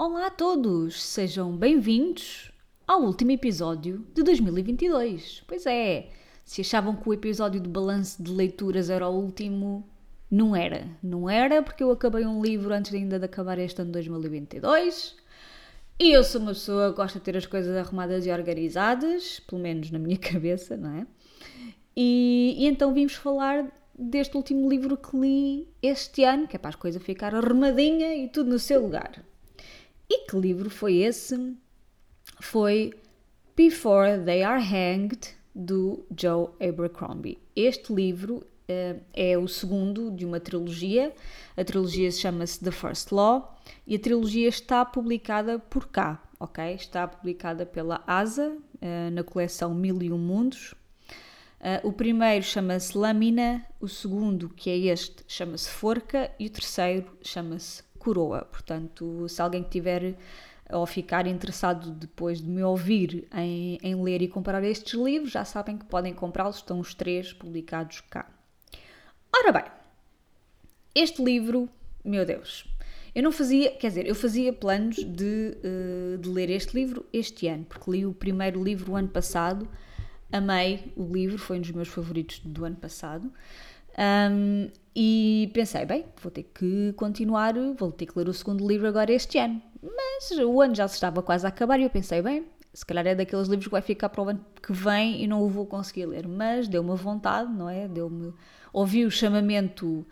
Olá 0.00 0.28
a 0.28 0.30
todos, 0.30 1.02
sejam 1.02 1.56
bem-vindos 1.56 2.52
ao 2.86 3.02
último 3.02 3.32
episódio 3.32 4.06
de 4.14 4.22
2022. 4.22 5.42
Pois 5.44 5.66
é, 5.66 6.10
se 6.44 6.60
achavam 6.60 6.94
que 6.94 7.08
o 7.08 7.12
episódio 7.12 7.60
de 7.60 7.68
balanço 7.68 8.22
de 8.22 8.30
leituras 8.30 8.90
era 8.90 9.08
o 9.08 9.12
último, 9.12 9.84
não 10.30 10.54
era. 10.54 10.86
Não 11.02 11.28
era 11.28 11.64
porque 11.64 11.82
eu 11.82 11.90
acabei 11.90 12.24
um 12.24 12.40
livro 12.40 12.72
antes 12.72 12.94
ainda 12.94 13.18
de 13.18 13.24
acabar 13.24 13.58
este 13.58 13.82
ano 13.82 13.88
de 13.88 13.94
2022. 13.94 15.16
E 15.98 16.12
eu 16.12 16.22
sou 16.22 16.42
uma 16.42 16.52
pessoa 16.52 16.90
que 16.90 16.96
gosta 16.96 17.18
de 17.18 17.24
ter 17.24 17.36
as 17.36 17.46
coisas 17.46 17.76
arrumadas 17.76 18.24
e 18.24 18.30
organizadas, 18.30 19.40
pelo 19.40 19.60
menos 19.60 19.90
na 19.90 19.98
minha 19.98 20.14
cabeça, 20.22 20.76
não 20.76 20.92
é? 20.92 21.06
E, 21.96 22.54
e 22.56 22.66
então 22.68 22.94
vimos 22.94 23.14
falar 23.14 23.66
deste 23.98 24.36
último 24.36 24.70
livro 24.70 24.96
que 24.96 25.16
li 25.16 25.68
este 25.82 26.22
ano, 26.22 26.46
que 26.46 26.54
é 26.54 26.58
para 26.60 26.68
as 26.68 26.76
coisas 26.76 27.02
ficar 27.02 27.34
arrumadinha 27.34 28.14
e 28.14 28.28
tudo 28.28 28.48
no 28.48 28.60
seu 28.60 28.80
lugar. 28.80 29.26
E 30.10 30.26
que 30.26 30.36
livro 30.36 30.70
foi 30.70 30.96
esse? 30.96 31.54
Foi 32.40 32.94
Before 33.54 34.24
They 34.24 34.42
Are 34.42 34.62
Hanged, 34.62 35.36
do 35.54 36.06
Joe 36.16 36.48
Abercrombie. 36.60 37.36
Este 37.54 37.92
livro 37.92 38.36
uh, 38.36 39.00
é 39.12 39.36
o 39.36 39.48
segundo 39.48 40.10
de 40.10 40.24
uma 40.24 40.38
trilogia. 40.38 41.12
A 41.56 41.64
trilogia 41.64 42.10
chama-se 42.10 42.60
The 42.60 42.70
First 42.70 43.10
Law 43.10 43.60
e 43.86 43.96
a 43.96 43.98
trilogia 43.98 44.48
está 44.48 44.84
publicada 44.84 45.58
por 45.58 45.88
cá, 45.88 46.22
ok? 46.38 46.74
Está 46.74 47.08
publicada 47.08 47.66
pela 47.66 48.02
ASA 48.06 48.50
uh, 48.50 49.10
na 49.12 49.24
coleção 49.24 49.74
Mil 49.74 50.00
e 50.00 50.12
Um 50.12 50.18
Mundos. 50.18 50.74
Uh, 51.60 51.88
o 51.88 51.92
primeiro 51.92 52.44
chama-se 52.44 52.96
Lâmina, 52.96 53.66
o 53.80 53.88
segundo, 53.88 54.48
que 54.48 54.70
é 54.70 54.78
este, 54.78 55.24
chama-se 55.26 55.68
Forca 55.68 56.30
e 56.38 56.46
o 56.46 56.50
terceiro 56.50 57.18
chama-se 57.20 57.82
Coroa. 57.98 58.42
Portanto, 58.44 59.28
se 59.28 59.40
alguém 59.42 59.62
tiver 59.62 60.16
ou 60.70 60.86
ficar 60.86 61.26
interessado 61.26 61.90
depois 61.90 62.40
de 62.40 62.48
me 62.48 62.62
ouvir 62.62 63.26
em, 63.34 63.78
em 63.82 64.02
ler 64.02 64.20
e 64.22 64.28
comprar 64.28 64.62
estes 64.64 64.92
livros, 64.94 65.32
já 65.32 65.44
sabem 65.44 65.78
que 65.78 65.84
podem 65.86 66.12
comprá-los, 66.12 66.56
estão 66.56 66.78
os 66.78 66.94
três 66.94 67.32
publicados 67.32 68.02
cá. 68.02 68.30
Ora 69.34 69.52
bem, 69.52 69.64
este 70.94 71.22
livro, 71.22 71.68
meu 72.04 72.24
Deus, 72.26 72.66
eu 73.14 73.22
não 73.22 73.32
fazia, 73.32 73.70
quer 73.72 73.88
dizer, 73.88 74.06
eu 74.06 74.14
fazia 74.14 74.52
planos 74.52 74.96
de, 74.96 75.56
uh, 75.64 76.18
de 76.18 76.28
ler 76.28 76.50
este 76.50 76.74
livro 76.74 77.06
este 77.12 77.46
ano, 77.46 77.64
porque 77.64 77.90
li 77.90 78.06
o 78.06 78.12
primeiro 78.12 78.62
livro 78.62 78.92
o 78.92 78.96
ano 78.96 79.08
passado, 79.08 79.68
amei 80.30 80.92
o 80.96 81.04
livro, 81.04 81.38
foi 81.38 81.58
um 81.58 81.60
dos 81.60 81.70
meus 81.70 81.88
favoritos 81.88 82.40
do 82.40 82.64
ano 82.64 82.76
passado. 82.76 83.32
Um, 83.98 84.70
e 84.94 85.50
pensei, 85.52 85.84
bem, 85.84 86.04
vou 86.22 86.30
ter 86.30 86.44
que 86.44 86.92
continuar, 86.94 87.54
vou 87.76 87.90
ter 87.90 88.06
que 88.06 88.16
ler 88.16 88.28
o 88.28 88.32
segundo 88.32 88.66
livro 88.66 88.86
agora 88.86 89.12
este 89.12 89.38
ano. 89.38 89.60
Mas 89.82 90.30
o 90.38 90.60
ano 90.60 90.74
já 90.74 90.86
se 90.86 90.94
estava 90.94 91.22
quase 91.22 91.44
a 91.46 91.48
acabar 91.48 91.78
e 91.80 91.84
eu 91.84 91.90
pensei, 91.90 92.22
bem, 92.22 92.46
se 92.72 92.86
calhar 92.86 93.06
é 93.06 93.14
daqueles 93.14 93.48
livros 93.48 93.66
que 93.66 93.72
vai 93.72 93.82
ficar 93.82 94.08
para 94.08 94.22
o 94.22 94.28
ano 94.28 94.44
que 94.62 94.72
vem 94.72 95.22
e 95.22 95.26
não 95.26 95.42
o 95.42 95.48
vou 95.48 95.66
conseguir 95.66 96.06
ler. 96.06 96.26
Mas 96.28 96.68
deu-me 96.68 96.94
vontade, 96.96 97.52
não 97.52 97.68
é? 97.68 97.88
Deu-me. 97.88 98.32
Ouvi 98.72 99.04
o 99.04 99.10
chamamento 99.10 100.06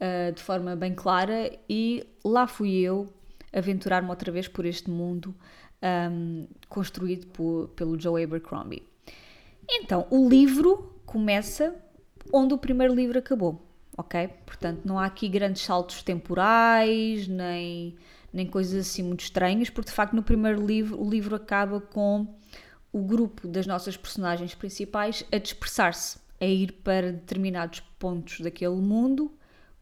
uh, 0.00 0.32
de 0.34 0.42
forma 0.42 0.76
bem 0.76 0.94
clara 0.94 1.50
e 1.68 2.06
lá 2.24 2.46
fui 2.46 2.76
eu 2.76 3.08
aventurar-me 3.52 4.08
outra 4.08 4.30
vez 4.30 4.48
por 4.48 4.64
este 4.64 4.90
mundo 4.90 5.34
um, 5.82 6.46
construído 6.68 7.26
por, 7.28 7.68
pelo 7.68 7.98
Joe 7.98 8.22
Abercrombie. 8.22 8.82
Então, 9.68 10.06
o 10.10 10.28
livro 10.28 10.94
começa 11.06 11.74
onde 12.32 12.54
o 12.54 12.58
primeiro 12.58 12.94
livro 12.94 13.18
acabou, 13.18 13.60
ok? 13.96 14.28
Portanto, 14.46 14.82
não 14.84 14.98
há 14.98 15.06
aqui 15.06 15.28
grandes 15.28 15.62
saltos 15.62 16.02
temporais, 16.02 17.26
nem, 17.28 17.96
nem 18.32 18.46
coisas 18.46 18.88
assim 18.88 19.02
muito 19.02 19.20
estranhas, 19.20 19.70
porque 19.70 19.90
de 19.90 19.94
facto 19.94 20.14
no 20.14 20.22
primeiro 20.22 20.64
livro 20.64 21.00
o 21.00 21.08
livro 21.08 21.34
acaba 21.34 21.80
com 21.80 22.26
o 22.92 23.02
grupo 23.02 23.46
das 23.46 23.66
nossas 23.66 23.96
personagens 23.96 24.54
principais 24.54 25.24
a 25.30 25.38
dispersar-se, 25.38 26.18
a 26.40 26.46
ir 26.46 26.72
para 26.84 27.12
determinados 27.12 27.80
pontos 27.98 28.40
daquele 28.40 28.76
mundo 28.76 29.32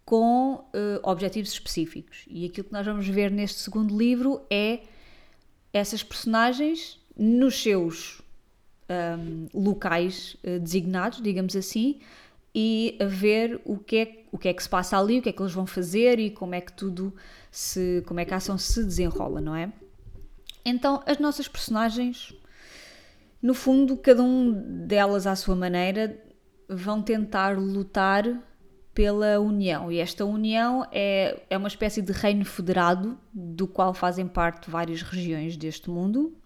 com 0.05 0.55
uh, 0.55 1.01
objetivos 1.03 1.53
específicos. 1.53 2.25
E 2.29 2.47
aquilo 2.47 2.67
que 2.67 2.73
nós 2.73 2.87
vamos 2.87 3.07
ver 3.07 3.31
neste 3.31 3.61
segundo 3.61 3.97
livro 3.97 4.41
é 4.51 4.81
essas 5.73 6.03
personagens 6.03 6.99
nos 7.17 7.63
seus 7.63 8.23
um, 8.89 9.49
locais 9.53 10.35
uh, 10.45 10.59
designados, 10.61 11.21
digamos 11.21 11.55
assim, 11.55 12.01
e 12.55 12.97
a 13.01 13.05
ver 13.05 13.61
o 13.65 13.79
que, 13.79 13.97
é, 13.97 14.25
o 14.33 14.39
que 14.39 14.49
é 14.49 14.53
que 14.53 14.63
se 14.63 14.69
passa 14.69 14.99
ali, 14.99 15.19
o 15.19 15.23
que 15.23 15.29
é 15.29 15.33
que 15.33 15.41
eles 15.43 15.53
vão 15.53 15.67
fazer 15.67 16.19
e 16.19 16.31
como 16.31 16.55
é 16.55 16.61
que 16.61 16.73
tudo 16.73 17.15
se. 17.51 18.03
como 18.07 18.21
é 18.21 18.25
que 18.25 18.35
a 18.35 18.39
ação 18.39 18.59
se 18.59 18.83
desenrola, 18.85 19.41
não 19.41 19.55
é? 19.55 19.73
Então, 20.65 21.03
as 21.07 21.19
nossas 21.19 21.49
personagens, 21.49 22.35
no 23.41 23.55
fundo, 23.55 23.97
cada 23.97 24.23
um 24.23 24.87
delas 24.87 25.27
à 25.27 25.35
sua 25.35 25.55
maneira, 25.55 26.23
vão 26.69 27.01
tentar 27.01 27.59
lutar 27.59 28.25
pela 28.93 29.39
união. 29.39 29.91
E 29.93 29.99
esta 29.99 30.25
união 30.25 30.87
é, 30.91 31.43
é 31.49 31.57
uma 31.57 31.69
espécie 31.69 32.03
de 32.03 32.13
reino 32.13 32.45
federado, 32.45 33.19
do 33.33 33.67
qual 33.67 33.95
fazem 33.95 34.27
parte 34.27 34.71
várias 34.71 35.03
regiões 35.03 35.57
deste 35.57 35.89
mundo. 35.89 36.37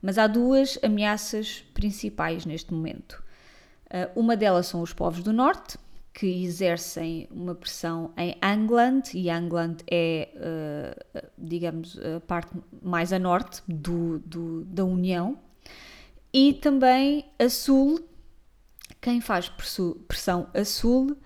Mas 0.00 0.16
há 0.16 0.26
duas 0.26 0.78
ameaças 0.82 1.64
principais 1.74 2.46
neste 2.46 2.72
momento. 2.72 3.21
Uh, 3.92 4.18
uma 4.18 4.34
delas 4.34 4.66
são 4.66 4.80
os 4.80 4.94
povos 4.94 5.22
do 5.22 5.34
Norte, 5.34 5.76
que 6.14 6.26
exercem 6.44 7.28
uma 7.30 7.54
pressão 7.54 8.12
em 8.16 8.34
Angland, 8.42 9.10
e 9.14 9.28
Angland 9.28 9.84
é, 9.90 10.30
uh, 10.34 11.30
digamos, 11.36 11.98
a 11.98 12.20
parte 12.20 12.56
mais 12.82 13.12
a 13.12 13.18
norte 13.18 13.62
do, 13.68 14.18
do, 14.20 14.64
da 14.64 14.84
União, 14.84 15.38
e 16.32 16.54
também 16.54 17.26
a 17.38 17.50
Sul. 17.50 18.00
Quem 19.00 19.20
faz 19.20 19.50
pressão 20.06 20.48
a 20.54 20.64
Sul 20.64 21.16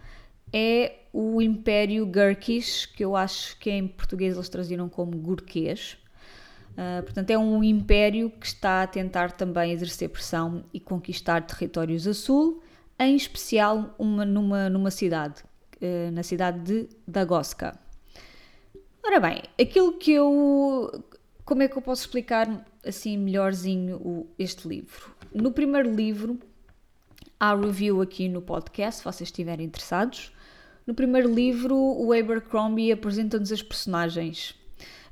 é 0.53 1.03
o 1.13 1.41
Império 1.41 2.05
Gurkish, 2.05 2.87
que 2.87 3.05
eu 3.05 3.15
acho 3.15 3.59
que 3.59 3.71
em 3.71 3.87
português 3.87 4.35
eles 4.35 4.49
traziram 4.49 4.89
como 4.89 5.17
Gurquês. 5.17 5.97
Uh, 6.77 7.03
portanto, 7.03 7.31
é 7.31 7.39
um 7.39 7.65
império 7.65 8.31
que 8.31 8.47
está 8.47 8.83
a 8.83 8.87
tentar 8.87 9.33
também 9.33 9.73
exercer 9.73 10.11
pressão 10.11 10.63
e 10.75 10.79
conquistar 10.79 11.41
territórios 11.47 12.07
a 12.07 12.13
sul, 12.13 12.63
em 12.99 13.17
especial 13.17 13.95
uma, 13.99 14.27
numa, 14.27 14.69
numa 14.69 14.91
cidade, 14.91 15.43
uh, 15.77 16.11
na 16.13 16.23
cidade 16.23 16.61
de 16.61 16.89
Dagoska. 17.09 17.79
Ora 19.03 19.19
bem, 19.21 19.43
aquilo 19.59 19.95
que 19.95 20.13
eu. 20.13 21.03
Como 21.47 21.63
é 21.63 21.69
que 21.69 21.79
eu 21.79 21.83
posso 21.83 22.03
explicar 22.03 22.67
assim 22.85 23.17
melhorzinho 23.17 23.97
o, 23.97 24.27
este 24.39 24.69
livro? 24.69 25.15
No 25.33 25.53
primeiro 25.53 25.91
livro, 25.95 26.39
há 27.41 27.55
review 27.55 28.03
aqui 28.03 28.29
no 28.29 28.43
podcast, 28.43 28.99
se 28.99 29.05
vocês 29.05 29.29
estiverem 29.29 29.67
interessados. 29.67 30.33
No 30.87 30.93
primeiro 30.93 31.33
livro, 31.33 31.75
o 31.75 32.13
Abercrombie 32.13 32.93
apresenta-nos 32.93 33.51
as 33.51 33.63
personagens 33.63 34.55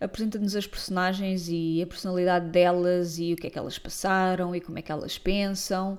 apresenta-nos 0.00 0.56
as 0.56 0.66
personagens 0.66 1.49
e 1.49 1.82
a 1.82 1.87
personalidade 1.87 2.49
delas 2.50 3.19
e 3.19 3.32
o 3.32 3.37
que 3.37 3.47
é 3.47 3.50
que 3.50 3.59
elas 3.59 3.78
passaram 3.78 4.55
e 4.55 4.60
como 4.60 4.78
é 4.78 4.82
que 4.82 4.93
elas 4.93 5.19
pensam. 5.19 5.99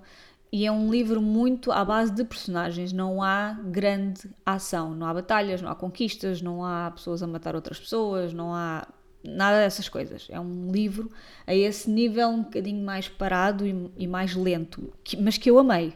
E 0.51 0.65
é 0.65 0.71
um 0.71 0.89
livro 0.89 1.21
muito 1.21 1.71
à 1.71 1.83
base 1.83 2.13
de 2.13 2.23
personagens, 2.23 2.93
não 2.93 3.21
há 3.21 3.59
grande 3.65 4.21
ação, 4.45 4.93
não 4.93 5.05
há 5.05 5.13
batalhas, 5.13 5.61
não 5.61 5.69
há 5.69 5.75
conquistas, 5.75 6.41
não 6.41 6.63
há 6.63 6.91
pessoas 6.91 7.21
a 7.21 7.27
matar 7.27 7.55
outras 7.55 7.79
pessoas, 7.79 8.31
não 8.31 8.53
há 8.53 8.87
nada 9.21 9.57
dessas 9.57 9.89
coisas. 9.89 10.27
É 10.29 10.39
um 10.39 10.71
livro 10.71 11.11
a 11.45 11.53
esse 11.53 11.89
nível 11.89 12.29
um 12.29 12.43
bocadinho 12.43 12.83
mais 12.85 13.09
parado 13.09 13.65
e, 13.65 13.91
e 13.97 14.07
mais 14.07 14.35
lento, 14.35 14.93
que, 15.03 15.17
mas 15.17 15.37
que 15.37 15.49
eu 15.49 15.59
amei. 15.59 15.93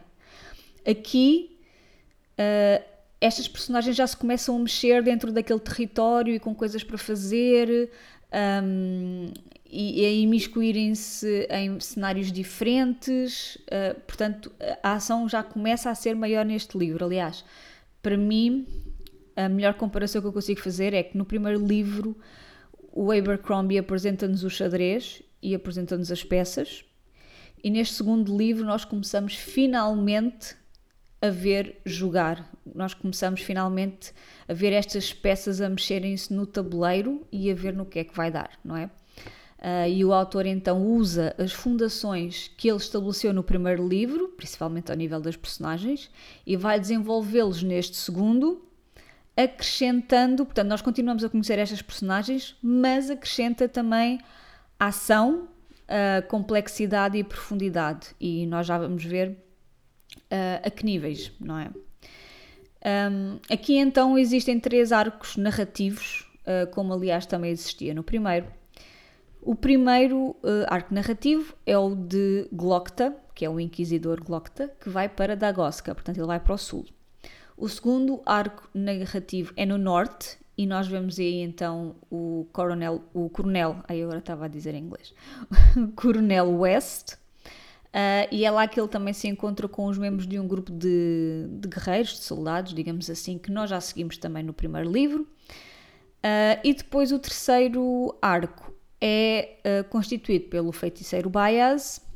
Aqui 0.86 1.58
uh, 2.32 2.89
estas 3.20 3.46
personagens 3.46 3.94
já 3.94 4.06
se 4.06 4.16
começam 4.16 4.56
a 4.56 4.58
mexer 4.58 5.02
dentro 5.02 5.30
daquele 5.30 5.60
território 5.60 6.34
e 6.34 6.40
com 6.40 6.54
coisas 6.54 6.82
para 6.82 6.96
fazer 6.96 7.90
um, 8.62 9.30
e, 9.70 10.00
e 10.00 10.04
a 10.06 10.10
imiscuírem-se 10.10 11.46
em 11.50 11.78
cenários 11.80 12.32
diferentes. 12.32 13.56
Uh, 13.56 14.00
portanto, 14.06 14.50
a 14.82 14.94
ação 14.94 15.28
já 15.28 15.42
começa 15.42 15.90
a 15.90 15.94
ser 15.94 16.14
maior 16.16 16.44
neste 16.44 16.78
livro. 16.78 17.04
Aliás, 17.04 17.44
para 18.02 18.16
mim, 18.16 18.66
a 19.36 19.48
melhor 19.48 19.74
comparação 19.74 20.20
que 20.20 20.26
eu 20.26 20.32
consigo 20.32 20.60
fazer 20.60 20.94
é 20.94 21.02
que 21.02 21.16
no 21.16 21.24
primeiro 21.24 21.64
livro 21.64 22.16
o 22.92 23.12
Abercrombie 23.12 23.78
apresenta-nos 23.78 24.42
o 24.42 24.50
xadrez 24.50 25.22
e 25.42 25.54
apresenta-nos 25.54 26.10
as 26.10 26.24
peças. 26.24 26.84
E 27.62 27.70
neste 27.70 27.94
segundo 27.94 28.36
livro 28.36 28.64
nós 28.64 28.84
começamos 28.84 29.34
finalmente 29.34 30.56
a 31.22 31.28
ver 31.28 31.80
jogar. 31.84 32.50
Nós 32.74 32.94
começamos 32.94 33.40
finalmente 33.40 34.12
a 34.48 34.54
ver 34.54 34.72
estas 34.72 35.12
peças 35.12 35.60
a 35.60 35.68
mexerem-se 35.68 36.32
no 36.32 36.46
tabuleiro 36.46 37.26
e 37.30 37.50
a 37.50 37.54
ver 37.54 37.74
no 37.74 37.84
que 37.84 37.98
é 37.98 38.04
que 38.04 38.16
vai 38.16 38.30
dar, 38.30 38.50
não 38.64 38.76
é? 38.76 38.90
Uh, 39.60 39.86
e 39.90 40.02
o 40.06 40.14
autor 40.14 40.46
então 40.46 40.82
usa 40.86 41.34
as 41.36 41.52
fundações 41.52 42.50
que 42.56 42.66
ele 42.66 42.78
estabeleceu 42.78 43.30
no 43.30 43.42
primeiro 43.42 43.86
livro, 43.86 44.28
principalmente 44.28 44.90
ao 44.90 44.96
nível 44.96 45.20
das 45.20 45.36
personagens, 45.36 46.10
e 46.46 46.56
vai 46.56 46.80
desenvolvê-los 46.80 47.62
neste 47.62 47.98
segundo, 47.98 48.64
acrescentando, 49.36 50.46
portanto, 50.46 50.68
nós 50.68 50.80
continuamos 50.80 51.22
a 51.22 51.28
conhecer 51.28 51.58
estas 51.58 51.82
personagens, 51.82 52.56
mas 52.62 53.10
acrescenta 53.10 53.68
também 53.68 54.18
ação, 54.78 55.46
uh, 55.84 56.26
complexidade 56.28 57.18
e 57.18 57.22
profundidade. 57.22 58.08
E 58.18 58.46
nós 58.46 58.66
já 58.66 58.78
vamos 58.78 59.04
ver 59.04 59.36
uh, 60.30 60.66
a 60.66 60.70
que 60.70 60.84
níveis, 60.84 61.32
não 61.40 61.58
é? 61.58 61.70
Um, 62.82 63.38
aqui 63.52 63.76
então 63.76 64.18
existem 64.18 64.58
três 64.58 64.90
arcos 64.90 65.36
narrativos, 65.36 66.26
uh, 66.42 66.70
como 66.70 66.94
aliás 66.94 67.26
também 67.26 67.50
existia 67.50 67.92
no 67.92 68.02
primeiro. 68.02 68.46
O 69.42 69.54
primeiro 69.54 70.30
uh, 70.42 70.66
arco 70.68 70.94
narrativo 70.94 71.54
é 71.66 71.76
o 71.76 71.94
de 71.94 72.48
Glocta, 72.52 73.16
que 73.34 73.44
é 73.44 73.50
o 73.50 73.58
Inquisidor 73.58 74.22
Glocta, 74.22 74.70
que 74.80 74.88
vai 74.88 75.08
para 75.08 75.36
Dagoska, 75.36 75.94
portanto 75.94 76.18
ele 76.18 76.26
vai 76.26 76.40
para 76.40 76.54
o 76.54 76.58
sul. 76.58 76.86
O 77.56 77.68
segundo 77.68 78.22
arco 78.24 78.68
narrativo 78.74 79.52
é 79.56 79.66
no 79.66 79.76
norte 79.76 80.38
e 80.56 80.66
nós 80.66 80.86
vemos 80.88 81.18
aí 81.18 81.40
então 81.40 81.96
o 82.10 82.46
coronel, 82.52 83.02
o 83.14 83.28
coronel, 83.30 83.76
aí 83.88 84.02
agora 84.02 84.18
estava 84.18 84.44
a 84.44 84.48
dizer 84.48 84.74
em 84.74 84.84
inglês, 84.84 85.14
coronel 85.96 86.50
West, 86.58 87.16
Uh, 87.90 88.30
e 88.30 88.44
é 88.44 88.50
lá 88.50 88.68
que 88.68 88.78
ele 88.78 88.86
também 88.86 89.12
se 89.12 89.26
encontra 89.26 89.66
com 89.66 89.86
os 89.86 89.98
membros 89.98 90.24
de 90.24 90.38
um 90.38 90.46
grupo 90.46 90.70
de, 90.70 91.46
de 91.48 91.68
guerreiros, 91.68 92.10
de 92.10 92.24
soldados, 92.24 92.72
digamos 92.72 93.10
assim, 93.10 93.36
que 93.36 93.50
nós 93.50 93.68
já 93.68 93.80
seguimos 93.80 94.16
também 94.16 94.44
no 94.44 94.52
primeiro 94.52 94.90
livro. 94.90 95.22
Uh, 95.22 96.60
e 96.62 96.72
depois 96.72 97.10
o 97.10 97.18
terceiro 97.18 98.16
arco 98.22 98.72
é 99.00 99.56
uh, 99.64 99.88
constituído 99.88 100.48
pelo 100.48 100.70
feiticeiro 100.70 101.28
Baez, 101.28 102.08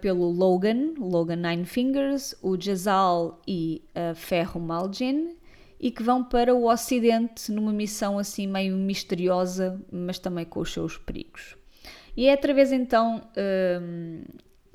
pelo 0.00 0.30
Logan, 0.30 0.94
Logan 0.96 1.34
Nine 1.34 1.64
Fingers, 1.64 2.36
o 2.40 2.56
Jazal 2.56 3.42
e 3.48 3.82
Ferro 4.14 4.60
Malgin, 4.60 5.34
e 5.80 5.90
que 5.90 6.04
vão 6.04 6.22
para 6.22 6.54
o 6.54 6.70
Ocidente 6.70 7.50
numa 7.50 7.72
missão 7.72 8.16
assim 8.16 8.46
meio 8.46 8.76
misteriosa, 8.76 9.84
mas 9.90 10.20
também 10.20 10.44
com 10.44 10.60
os 10.60 10.72
seus 10.72 10.96
perigos. 10.96 11.56
E 12.16 12.28
é 12.28 12.32
através 12.32 12.70
então 12.70 13.28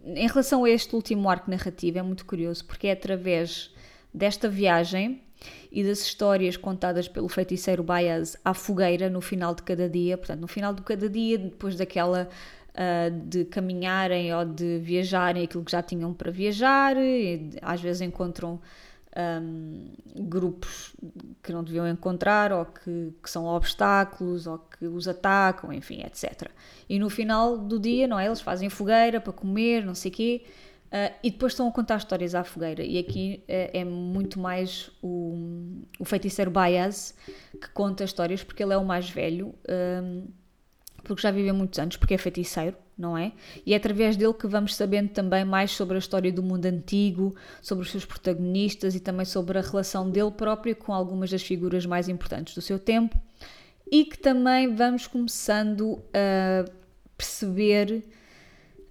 em 0.06 0.28
relação 0.28 0.64
a 0.64 0.70
este 0.70 0.96
último 0.96 1.30
arco 1.30 1.50
narrativo, 1.50 2.00
é 2.00 2.02
muito 2.02 2.26
curioso 2.26 2.66
porque 2.66 2.88
é 2.88 2.92
através 2.92 3.74
desta 4.14 4.50
viagem 4.50 5.22
e 5.72 5.84
das 5.84 6.02
histórias 6.02 6.58
contadas 6.58 7.08
pelo 7.08 7.28
feiticeiro 7.28 7.84
Baez 7.84 8.38
à 8.44 8.54
fogueira 8.54 9.10
no 9.10 9.22
final 9.22 9.56
de 9.56 9.64
cada 9.64 9.90
dia, 9.90 10.18
portanto, 10.18 10.42
no 10.42 10.48
final 10.48 10.74
de 10.74 10.82
cada 10.82 11.10
dia, 11.10 11.38
depois 11.38 11.76
daquela 11.76 12.30
uh, 12.72 13.28
de 13.28 13.46
caminharem 13.46 14.34
ou 14.34 14.46
de 14.46 14.80
viajarem 14.80 15.44
aquilo 15.44 15.64
que 15.64 15.72
já 15.72 15.82
tinham 15.82 16.14
para 16.14 16.32
viajar, 16.32 16.96
às 17.62 17.82
vezes 17.82 18.02
encontram 18.02 18.60
um, 19.16 19.94
grupos 20.16 20.96
que 21.44 21.52
não 21.52 21.64
deviam 21.64 21.88
encontrar 21.88 22.52
ou 22.52 22.66
que, 22.66 23.14
que, 23.22 23.30
são 23.30 23.46
obstáculos 23.46 24.48
ou 24.48 24.58
que 24.58 24.86
os 24.86 25.08
atacam, 25.08 25.72
enfim, 25.74 26.02
etc. 26.02 26.50
E 26.90 26.98
no 26.98 27.10
final 27.10 27.58
do 27.58 27.80
dia, 27.80 28.08
não 28.08 28.20
é? 28.20 28.26
Eles 28.26 28.42
fazem 28.42 28.70
fogueira 28.70 29.20
para 29.20 29.34
comer, 29.34 29.86
não 29.86 29.96
sei 29.96 30.12
o 30.12 30.14
quê, 30.14 30.44
uh, 30.88 31.14
e 31.24 31.32
depois 31.32 31.54
estão 31.54 31.68
a 31.68 31.72
contar 31.72 31.98
histórias 31.98 32.34
à 32.34 32.44
fogueira. 32.44 32.84
E 32.84 32.98
aqui 32.98 33.44
uh, 33.44 33.70
é 33.74 33.84
muito 33.84 34.40
mais 34.40 34.90
o, 35.02 35.82
o 36.00 36.06
feiticeiro 36.06 36.52
Baez 36.52 37.14
que 37.52 37.70
conta 37.70 38.04
histórias, 38.04 38.44
porque 38.44 38.64
ele 38.64 38.74
é 38.74 38.78
o 38.78 38.86
mais 38.86 39.10
velho, 39.10 39.54
um, 40.04 40.28
porque 41.16 41.28
já 41.28 41.32
viveu 41.32 41.54
muitos 41.54 41.80
anos, 41.80 41.98
porque 41.98 42.14
é 42.14 42.18
feiticeiro 42.18 42.76
não 43.02 43.18
é? 43.18 43.32
E 43.66 43.74
é 43.74 43.78
através 43.78 44.16
dele 44.16 44.34
que 44.34 44.48
vamos 44.48 44.76
sabendo 44.76 45.10
também 45.10 45.44
mais 45.44 45.72
sobre 45.72 45.96
a 45.96 46.00
história 46.00 46.32
do 46.32 46.44
mundo 46.44 46.68
antigo, 46.68 47.36
sobre 47.62 47.84
os 47.84 47.90
seus 47.90 48.06
protagonistas 48.06 48.94
e 48.94 49.00
também 49.00 49.26
sobre 49.26 49.58
a 49.58 49.62
relação 49.62 50.10
dele 50.10 50.32
próprio 50.32 50.76
com 50.76 50.94
algumas 50.94 51.32
das 51.32 51.42
figuras 51.42 51.86
mais 51.86 52.08
importantes 52.08 52.54
do 52.54 52.62
seu 52.62 52.78
tempo 52.78 53.20
e 53.92 54.06
que 54.06 54.18
também 54.18 54.74
vamos 54.74 55.08
começando 55.08 56.02
a 56.14 56.64
perceber 57.18 58.04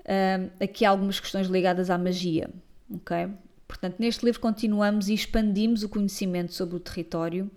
uh, 0.01 0.51
aqui 0.63 0.85
algumas 0.85 1.19
questões 1.21 1.47
ligadas 1.47 1.89
à 1.89 1.97
magia, 1.97 2.51
ok? 2.93 3.29
Portanto, 3.67 3.97
neste 4.01 4.25
livro 4.25 4.41
continuamos 4.41 5.09
e 5.09 5.15
expandimos 5.15 5.85
o 5.85 5.89
conhecimento 5.89 6.53
sobre 6.53 6.77
o 6.77 6.81
território. 6.81 7.49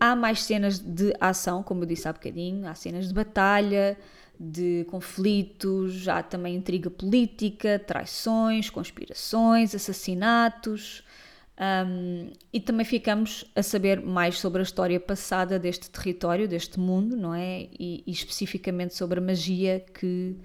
Há 0.00 0.14
mais 0.14 0.42
cenas 0.42 0.78
de 0.78 1.12
ação, 1.20 1.62
como 1.62 1.82
eu 1.82 1.86
disse 1.86 2.06
há 2.06 2.12
bocadinho, 2.12 2.68
há 2.68 2.74
cenas 2.74 3.08
de 3.08 3.14
batalha, 3.14 3.96
de 4.38 4.86
conflitos, 4.88 6.06
há 6.06 6.22
também 6.22 6.54
intriga 6.54 6.88
política, 6.88 7.78
traições, 7.78 8.70
conspirações, 8.70 9.74
assassinatos. 9.74 11.02
Um, 11.60 12.30
e 12.52 12.60
também 12.60 12.86
ficamos 12.86 13.44
a 13.56 13.64
saber 13.64 14.00
mais 14.00 14.38
sobre 14.38 14.60
a 14.60 14.62
história 14.62 15.00
passada 15.00 15.58
deste 15.58 15.90
território, 15.90 16.46
deste 16.46 16.78
mundo, 16.78 17.16
não 17.16 17.34
é? 17.34 17.68
E, 17.78 18.04
e 18.06 18.12
especificamente 18.12 18.94
sobre 18.94 19.18
a 19.18 19.22
magia 19.22 19.84
que 19.92 20.36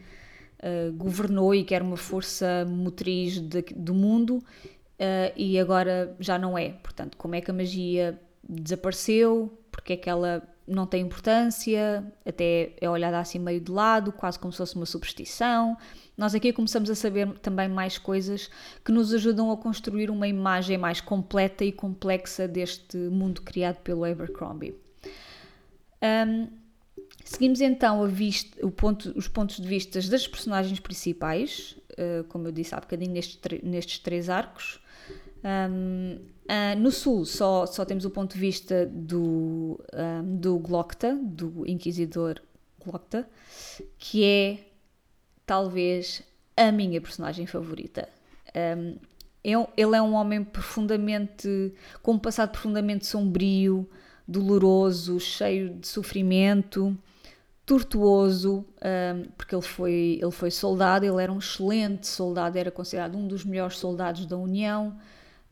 uh, 0.58 0.92
governou 0.94 1.54
e 1.54 1.64
que 1.64 1.76
era 1.76 1.84
uma 1.84 1.98
força 1.98 2.66
motriz 2.68 3.40
de, 3.40 3.62
do 3.76 3.94
mundo 3.94 4.38
uh, 4.38 5.34
e 5.38 5.60
agora 5.60 6.16
já 6.20 6.40
não 6.40 6.58
é. 6.58 6.70
Portanto, 6.70 7.16
como 7.16 7.36
é 7.36 7.42
que 7.42 7.52
a 7.52 7.54
magia 7.54 8.20
desapareceu? 8.48 9.58
Porque 9.72 9.94
é 9.94 9.98
que 9.98 10.10
ela 10.10 10.48
não 10.68 10.86
tem 10.88 11.02
importância, 11.02 12.06
até 12.26 12.74
é 12.80 12.90
olhada 12.90 13.20
assim 13.20 13.38
meio 13.38 13.60
de 13.60 13.72
lado, 13.72 14.12
quase 14.12 14.40
como 14.40 14.52
se 14.52 14.58
fosse 14.58 14.76
uma 14.76 14.86
superstição. 14.86 15.78
Nós 16.18 16.34
aqui 16.34 16.54
começamos 16.54 16.90
a 16.90 16.96
saber 16.96 17.28
também 17.40 17.68
mais 17.68 17.98
coisas 17.98 18.50
que 18.84 18.92
nos 18.92 19.14
ajudam 19.14 19.52
a 19.52 19.58
construir 19.58 20.10
uma 20.10 20.28
imagem 20.28 20.78
mais 20.78 21.02
completa 21.02 21.66
e 21.66 21.72
complexa 21.72 22.48
deste 22.48 22.98
mundo 22.98 23.42
criado 23.42 23.78
pelo 23.78 24.06
Abercrombie. 24.06 24.76
Um, 26.02 26.48
seguimos 27.26 27.60
então 27.62 28.06
vista, 28.08 28.66
ponto, 28.70 29.12
os 29.18 29.28
pontos 29.28 29.58
de 29.58 29.68
vista 29.68 30.00
das 30.02 30.28
personagens 30.28 30.80
principais, 30.80 31.76
uh, 31.92 32.24
como 32.26 32.48
eu 32.48 32.52
disse 32.52 32.74
há 32.74 32.80
bocadinho, 32.80 33.12
nestes, 33.12 33.40
nestes 33.64 34.00
três 34.00 34.30
arcos. 34.30 34.80
Um, 35.44 36.20
uh, 36.44 36.80
no 36.80 36.92
sul 36.92 37.26
só, 37.26 37.66
só 37.66 37.86
temos 37.86 38.06
o 38.06 38.10
ponto 38.10 38.34
de 38.34 38.40
vista 38.40 38.86
do, 38.86 39.80
um, 39.94 40.38
do 40.38 40.58
Glocta, 40.60 41.18
do 41.22 41.64
Inquisidor 41.68 42.42
Glocta, 42.84 43.28
que 43.98 44.24
é 44.24 44.60
talvez 45.46 46.24
a 46.56 46.72
minha 46.72 47.02
personagem 47.02 47.46
favorita. 47.46 48.08
Um, 48.56 48.98
ele 49.44 49.96
é 49.96 50.02
um 50.02 50.14
homem 50.14 50.44
profundamente, 50.44 51.74
com 52.02 52.14
um 52.14 52.20
passado 52.20 52.52
profundamente 52.52 53.06
sombrio, 53.06 53.90
doloroso, 54.26 55.20
cheio 55.20 55.74
de 55.74 55.88
sofrimento, 55.88 56.98
tortuoso, 57.66 58.66
um, 58.82 59.30
porque 59.38 59.54
ele 59.54 59.62
foi, 59.62 60.20
ele 60.22 60.32
foi 60.32 60.52
soldado, 60.52 61.06
ele 61.06 61.22
era 61.22 61.32
um 61.32 61.40
excelente 61.40 62.08
soldado, 62.08 62.58
era 62.58 62.72
considerado 62.72 63.18
um 63.18 63.28
dos 63.28 63.44
melhores 63.44 63.78
soldados 63.78 64.26
da 64.26 64.38
União 64.38 64.98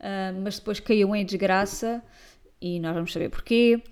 uh, 0.02 0.40
mas 0.42 0.58
depois 0.58 0.80
caiu 0.80 1.14
em 1.14 1.24
desgraça 1.24 2.02
e 2.60 2.80
nós 2.80 2.94
vamos 2.94 3.12
saber 3.12 3.30
porquê. 3.30 3.82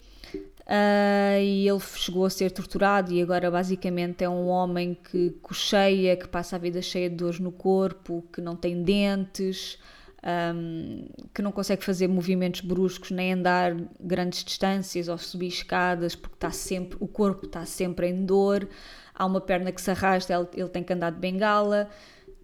Uh, 0.61 1.41
e 1.43 1.69
ele 1.69 1.81
chegou 1.81 2.25
a 2.25 2.31
ser 2.31 2.53
torturado 2.53 3.13
e 3.13 3.21
agora 3.21 3.51
basicamente 3.51 4.23
é 4.23 4.29
um 4.29 4.47
homem 4.47 4.95
que 4.95 5.31
cocheia, 5.43 6.17
que 6.17 6.29
passa 6.29 6.55
a 6.55 6.59
vida 6.61 6.81
cheia 6.81 7.11
de 7.11 7.17
dores 7.17 7.41
no 7.41 7.51
corpo, 7.51 8.25
que 8.33 8.41
não 8.41 8.55
tem 8.55 8.85
dentes, 8.85 9.79
um, 10.23 11.09
que 11.35 11.43
não 11.43 11.51
consegue 11.51 11.85
fazer 11.85 12.07
movimentos 12.07 12.61
bruscos 12.61 13.11
nem 13.11 13.33
andar 13.33 13.75
grandes 13.99 14.45
distâncias 14.45 15.09
ou 15.09 15.19
subir 15.19 15.49
escadas 15.49 16.15
porque 16.15 16.37
está 16.37 16.53
sempre, 16.53 16.97
o 17.01 17.09
corpo 17.09 17.47
está 17.47 17.65
sempre 17.65 18.09
em 18.09 18.25
dor, 18.25 18.69
há 19.13 19.27
uma 19.27 19.41
perna 19.41 19.73
que 19.73 19.81
se 19.81 19.91
arrasta, 19.91 20.33
ele, 20.33 20.49
ele 20.55 20.69
tem 20.69 20.85
que 20.85 20.93
andar 20.93 21.11
de 21.11 21.19
bengala, 21.19 21.89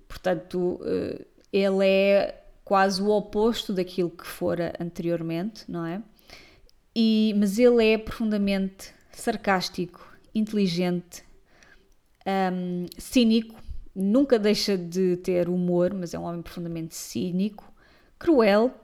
portanto 0.09 0.81
uh, 0.83 1.25
ele 1.53 1.87
é 1.87 2.46
quase 2.67 3.01
o 3.01 3.11
oposto 3.11 3.73
daquilo 3.73 4.11
que 4.11 4.27
fora 4.27 4.73
anteriormente, 4.81 5.63
não 5.69 5.87
é? 5.87 6.03
E, 6.97 7.33
mas 7.39 7.61
ele 7.61 7.93
é 7.93 7.97
profundamente 7.97 8.93
sarcástico, 9.13 10.05
inteligente, 10.35 11.23
um, 12.27 12.87
cínico, 12.99 13.55
nunca 13.95 14.37
deixa 14.37 14.77
de 14.77 15.17
ter 15.19 15.49
humor, 15.49 15.95
mas 15.95 16.13
é 16.13 16.19
um 16.19 16.25
homem 16.25 16.43
profundamente 16.43 16.97
cínico, 16.97 17.73
cruel. 18.19 18.75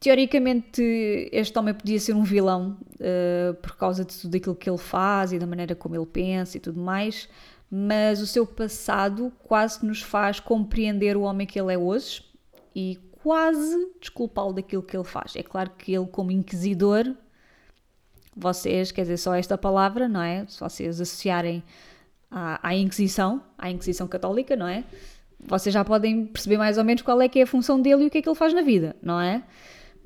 Teoricamente, 0.00 0.82
este 1.30 1.56
homem 1.56 1.74
podia 1.74 2.00
ser 2.00 2.14
um 2.14 2.24
vilão 2.24 2.76
uh, 2.94 3.54
por 3.54 3.76
causa 3.76 4.04
de 4.04 4.16
tudo 4.16 4.36
aquilo 4.36 4.56
que 4.56 4.68
ele 4.68 4.78
faz 4.78 5.32
e 5.32 5.38
da 5.38 5.46
maneira 5.46 5.76
como 5.76 5.94
ele 5.94 6.06
pensa 6.06 6.56
e 6.56 6.60
tudo 6.60 6.80
mais, 6.80 7.28
mas 7.70 8.20
o 8.20 8.26
seu 8.26 8.44
passado 8.44 9.32
quase 9.44 9.86
nos 9.86 10.02
faz 10.02 10.40
compreender 10.40 11.16
o 11.16 11.20
homem 11.20 11.46
que 11.46 11.58
ele 11.58 11.72
é 11.72 11.78
hoje 11.78 12.33
e 12.74 12.98
quase 13.22 13.92
desculpá-lo 14.00 14.52
daquilo 14.52 14.82
que 14.82 14.96
ele 14.96 15.04
faz. 15.04 15.34
É 15.36 15.42
claro 15.42 15.70
que 15.78 15.94
ele, 15.94 16.06
como 16.06 16.30
inquisidor, 16.30 17.14
vocês, 18.36 18.90
quer 18.90 19.02
dizer, 19.02 19.16
só 19.16 19.34
esta 19.34 19.56
palavra, 19.56 20.08
não 20.08 20.20
é? 20.20 20.46
Se 20.46 20.60
vocês 20.60 21.00
associarem 21.00 21.62
à, 22.30 22.68
à 22.68 22.74
Inquisição, 22.74 23.42
à 23.56 23.70
Inquisição 23.70 24.08
Católica, 24.08 24.56
não 24.56 24.66
é? 24.66 24.84
Vocês 25.40 25.72
já 25.72 25.84
podem 25.84 26.26
perceber 26.26 26.58
mais 26.58 26.78
ou 26.78 26.84
menos 26.84 27.02
qual 27.02 27.20
é 27.20 27.28
que 27.28 27.38
é 27.38 27.42
a 27.42 27.46
função 27.46 27.80
dele 27.80 28.04
e 28.04 28.06
o 28.06 28.10
que 28.10 28.18
é 28.18 28.22
que 28.22 28.28
ele 28.28 28.36
faz 28.36 28.52
na 28.52 28.62
vida, 28.62 28.96
não 29.02 29.20
é? 29.20 29.42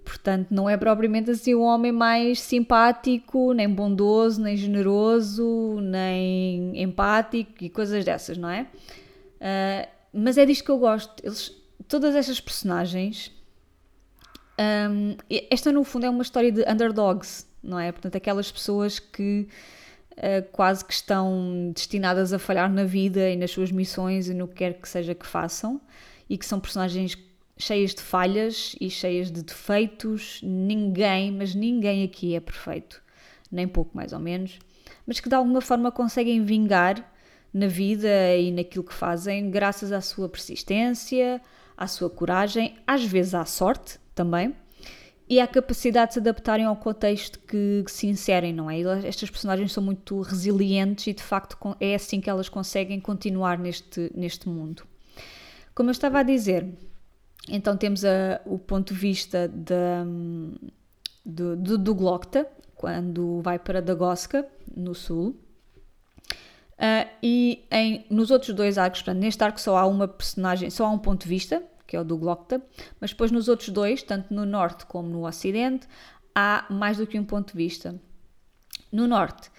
portanto, 0.08 0.48
não 0.50 0.68
é 0.68 0.76
propriamente 0.76 1.30
assim 1.30 1.54
um 1.54 1.62
homem 1.62 1.92
mais 1.92 2.40
simpático, 2.40 3.52
nem 3.52 3.68
bondoso, 3.68 4.40
nem 4.40 4.56
generoso, 4.56 5.78
nem 5.82 6.80
empático 6.82 7.62
e 7.62 7.68
coisas 7.68 8.04
dessas, 8.04 8.38
não 8.38 8.48
é? 8.48 8.62
Uh, 8.62 9.88
mas 10.12 10.38
é 10.38 10.46
disto 10.46 10.64
que 10.64 10.70
eu 10.70 10.78
gosto. 10.78 11.22
Eles, 11.22 11.54
todas 11.88 12.14
estas 12.14 12.40
personagens. 12.40 13.32
Um, 14.60 15.16
esta, 15.50 15.72
no 15.72 15.84
fundo, 15.84 16.06
é 16.06 16.10
uma 16.10 16.22
história 16.22 16.52
de 16.52 16.62
underdogs, 16.68 17.46
não 17.62 17.78
é? 17.78 17.90
Portanto, 17.90 18.16
aquelas 18.16 18.50
pessoas 18.50 18.98
que 18.98 19.48
uh, 20.12 20.46
quase 20.52 20.84
que 20.84 20.92
estão 20.92 21.72
destinadas 21.74 22.32
a 22.32 22.38
falhar 22.38 22.70
na 22.70 22.84
vida 22.84 23.30
e 23.30 23.36
nas 23.36 23.50
suas 23.50 23.70
missões 23.70 24.28
e 24.28 24.34
no 24.34 24.46
que 24.48 24.56
quer 24.56 24.74
que 24.74 24.88
seja 24.88 25.14
que 25.14 25.26
façam, 25.26 25.80
e 26.28 26.36
que 26.36 26.44
são 26.44 26.60
personagens 26.60 27.16
cheias 27.56 27.94
de 27.94 28.02
falhas 28.02 28.76
e 28.80 28.90
cheias 28.90 29.30
de 29.30 29.42
defeitos. 29.42 30.40
Ninguém, 30.42 31.32
mas 31.32 31.54
ninguém 31.54 32.04
aqui 32.04 32.34
é 32.34 32.40
perfeito, 32.40 33.02
nem 33.50 33.66
pouco 33.66 33.96
mais 33.96 34.12
ou 34.12 34.18
menos, 34.18 34.58
mas 35.06 35.20
que 35.20 35.28
de 35.28 35.34
alguma 35.34 35.60
forma 35.60 35.90
conseguem 35.90 36.44
vingar 36.44 37.12
na 37.52 37.66
vida 37.66 38.36
e 38.36 38.52
naquilo 38.52 38.84
que 38.84 38.92
fazem, 38.92 39.50
graças 39.50 39.90
à 39.90 40.00
sua 40.00 40.28
persistência, 40.28 41.40
à 41.78 41.86
sua 41.86 42.10
coragem, 42.10 42.76
às 42.84 43.04
vezes 43.04 43.34
à 43.34 43.44
sorte 43.44 44.00
também, 44.14 44.54
e 45.28 45.40
à 45.40 45.46
capacidade 45.46 46.08
de 46.08 46.14
se 46.14 46.20
adaptarem 46.20 46.66
ao 46.66 46.74
contexto 46.74 47.38
que, 47.40 47.82
que 47.84 47.92
se 47.92 48.06
inserem, 48.06 48.52
não 48.52 48.70
é? 48.70 48.80
Estas 49.06 49.30
personagens 49.30 49.72
são 49.72 49.82
muito 49.82 50.20
resilientes 50.22 51.06
e 51.06 51.12
de 51.12 51.22
facto 51.22 51.56
é 51.78 51.94
assim 51.94 52.20
que 52.20 52.28
elas 52.28 52.48
conseguem 52.48 52.98
continuar 52.98 53.58
neste, 53.58 54.10
neste 54.14 54.48
mundo. 54.48 54.84
Como 55.74 55.90
eu 55.90 55.92
estava 55.92 56.20
a 56.20 56.22
dizer, 56.22 56.66
então 57.48 57.76
temos 57.76 58.04
a, 58.04 58.40
o 58.44 58.58
ponto 58.58 58.92
de 58.92 58.98
vista 58.98 59.46
de, 59.48 59.74
do, 61.24 61.56
do, 61.56 61.78
do 61.78 61.94
Glocta, 61.94 62.46
quando 62.74 63.40
vai 63.42 63.58
para 63.58 63.82
Dagoska, 63.82 64.46
no 64.74 64.94
sul. 64.94 65.36
Uh, 66.78 67.10
e 67.20 67.66
em, 67.72 68.06
nos 68.08 68.30
outros 68.30 68.54
dois 68.54 68.78
arcos, 68.78 69.02
portanto, 69.02 69.20
neste 69.20 69.42
arco 69.42 69.60
só 69.60 69.76
há 69.76 69.84
uma 69.84 70.06
personagem, 70.06 70.70
só 70.70 70.86
há 70.86 70.90
um 70.90 70.98
ponto 70.98 71.22
de 71.22 71.28
vista, 71.28 71.60
que 71.86 71.96
é 71.96 72.00
o 72.00 72.04
do 72.04 72.16
Glocta, 72.16 72.62
mas 73.00 73.10
depois 73.10 73.32
nos 73.32 73.48
outros 73.48 73.70
dois, 73.70 74.02
tanto 74.02 74.32
no 74.32 74.46
norte 74.46 74.86
como 74.86 75.08
no 75.08 75.26
ocidente, 75.26 75.88
há 76.32 76.66
mais 76.70 76.98
do 76.98 77.06
que 77.06 77.18
um 77.18 77.24
ponto 77.24 77.52
de 77.52 77.56
vista. 77.56 78.00
No 78.92 79.08
norte, 79.08 79.50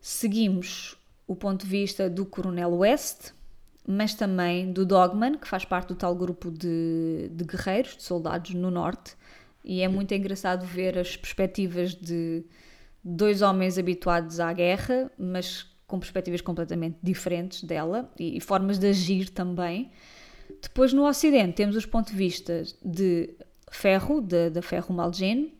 seguimos 0.00 0.96
o 1.26 1.36
ponto 1.36 1.64
de 1.64 1.70
vista 1.70 2.08
do 2.08 2.24
Coronel 2.24 2.74
West, 2.78 3.32
mas 3.86 4.14
também 4.14 4.72
do 4.72 4.86
Dogman, 4.86 5.36
que 5.36 5.46
faz 5.46 5.66
parte 5.66 5.88
do 5.88 5.94
tal 5.94 6.14
grupo 6.14 6.50
de, 6.50 7.28
de 7.30 7.44
guerreiros, 7.44 7.96
de 7.98 8.02
soldados 8.02 8.54
no 8.54 8.70
norte, 8.70 9.16
e 9.62 9.82
é 9.82 9.88
muito 9.88 10.14
engraçado 10.14 10.64
ver 10.64 10.98
as 10.98 11.14
perspectivas 11.14 11.94
de 11.94 12.42
dois 13.02 13.42
homens 13.42 13.76
habituados 13.76 14.40
à 14.40 14.50
guerra, 14.52 15.10
mas 15.18 15.73
com 15.94 16.00
perspectivas 16.00 16.40
completamente 16.40 16.96
diferentes 17.00 17.62
dela 17.62 18.10
e, 18.18 18.36
e 18.36 18.40
formas 18.40 18.78
de 18.78 18.88
agir 18.88 19.30
também. 19.30 19.90
Depois, 20.60 20.92
no 20.92 21.06
Ocidente, 21.06 21.52
temos 21.52 21.76
os 21.76 21.86
pontos 21.86 22.12
de 22.12 22.18
vista 22.18 22.64
de 22.84 23.30
Ferro, 23.70 24.20
da 24.20 24.60
Ferro 24.60 24.92
Malgene, 24.92 25.54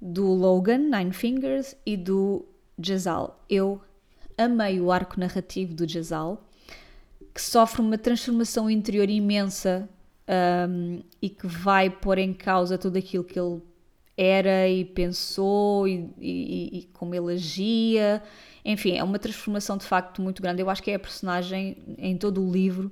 do 0.00 0.26
Logan, 0.26 0.78
Nine 0.78 1.12
Fingers, 1.12 1.74
e 1.86 1.96
do 1.96 2.44
Jazal. 2.78 3.42
Eu 3.48 3.80
amei 4.36 4.78
o 4.78 4.92
arco 4.92 5.18
narrativo 5.18 5.74
do 5.74 5.88
Jazal 5.88 6.44
que 7.34 7.40
sofre 7.40 7.80
uma 7.80 7.96
transformação 7.96 8.68
interior 8.68 9.08
imensa 9.08 9.88
um, 10.68 11.02
e 11.20 11.30
que 11.30 11.46
vai 11.46 11.88
pôr 11.88 12.18
em 12.18 12.34
causa 12.34 12.76
tudo 12.76 12.98
aquilo 12.98 13.24
que 13.24 13.40
ele 13.40 13.62
era 14.18 14.68
e 14.68 14.84
pensou 14.84 15.88
e, 15.88 16.10
e, 16.20 16.78
e, 16.78 16.82
como 16.92 17.14
ele 17.14 17.32
agia. 17.32 18.22
Enfim, 18.64 18.96
é 18.96 19.02
uma 19.02 19.18
transformação 19.18 19.76
de 19.76 19.84
facto 19.84 20.22
muito 20.22 20.40
grande. 20.42 20.62
Eu 20.62 20.70
acho 20.70 20.82
que 20.82 20.90
é 20.90 20.94
a 20.94 20.98
personagem 20.98 21.76
em 21.98 22.16
todo 22.16 22.46
o 22.46 22.50
livro 22.50 22.90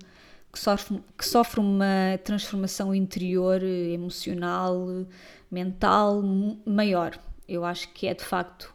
que 0.52 0.58
sofre, 0.58 1.00
que 1.16 1.24
sofre 1.24 1.60
uma 1.60 2.18
transformação 2.24 2.94
interior, 2.94 3.62
emocional, 3.62 5.06
mental 5.50 6.22
maior. 6.66 7.18
Eu 7.48 7.64
acho 7.64 7.88
que 7.92 8.06
é 8.06 8.14
de 8.14 8.24
facto 8.24 8.74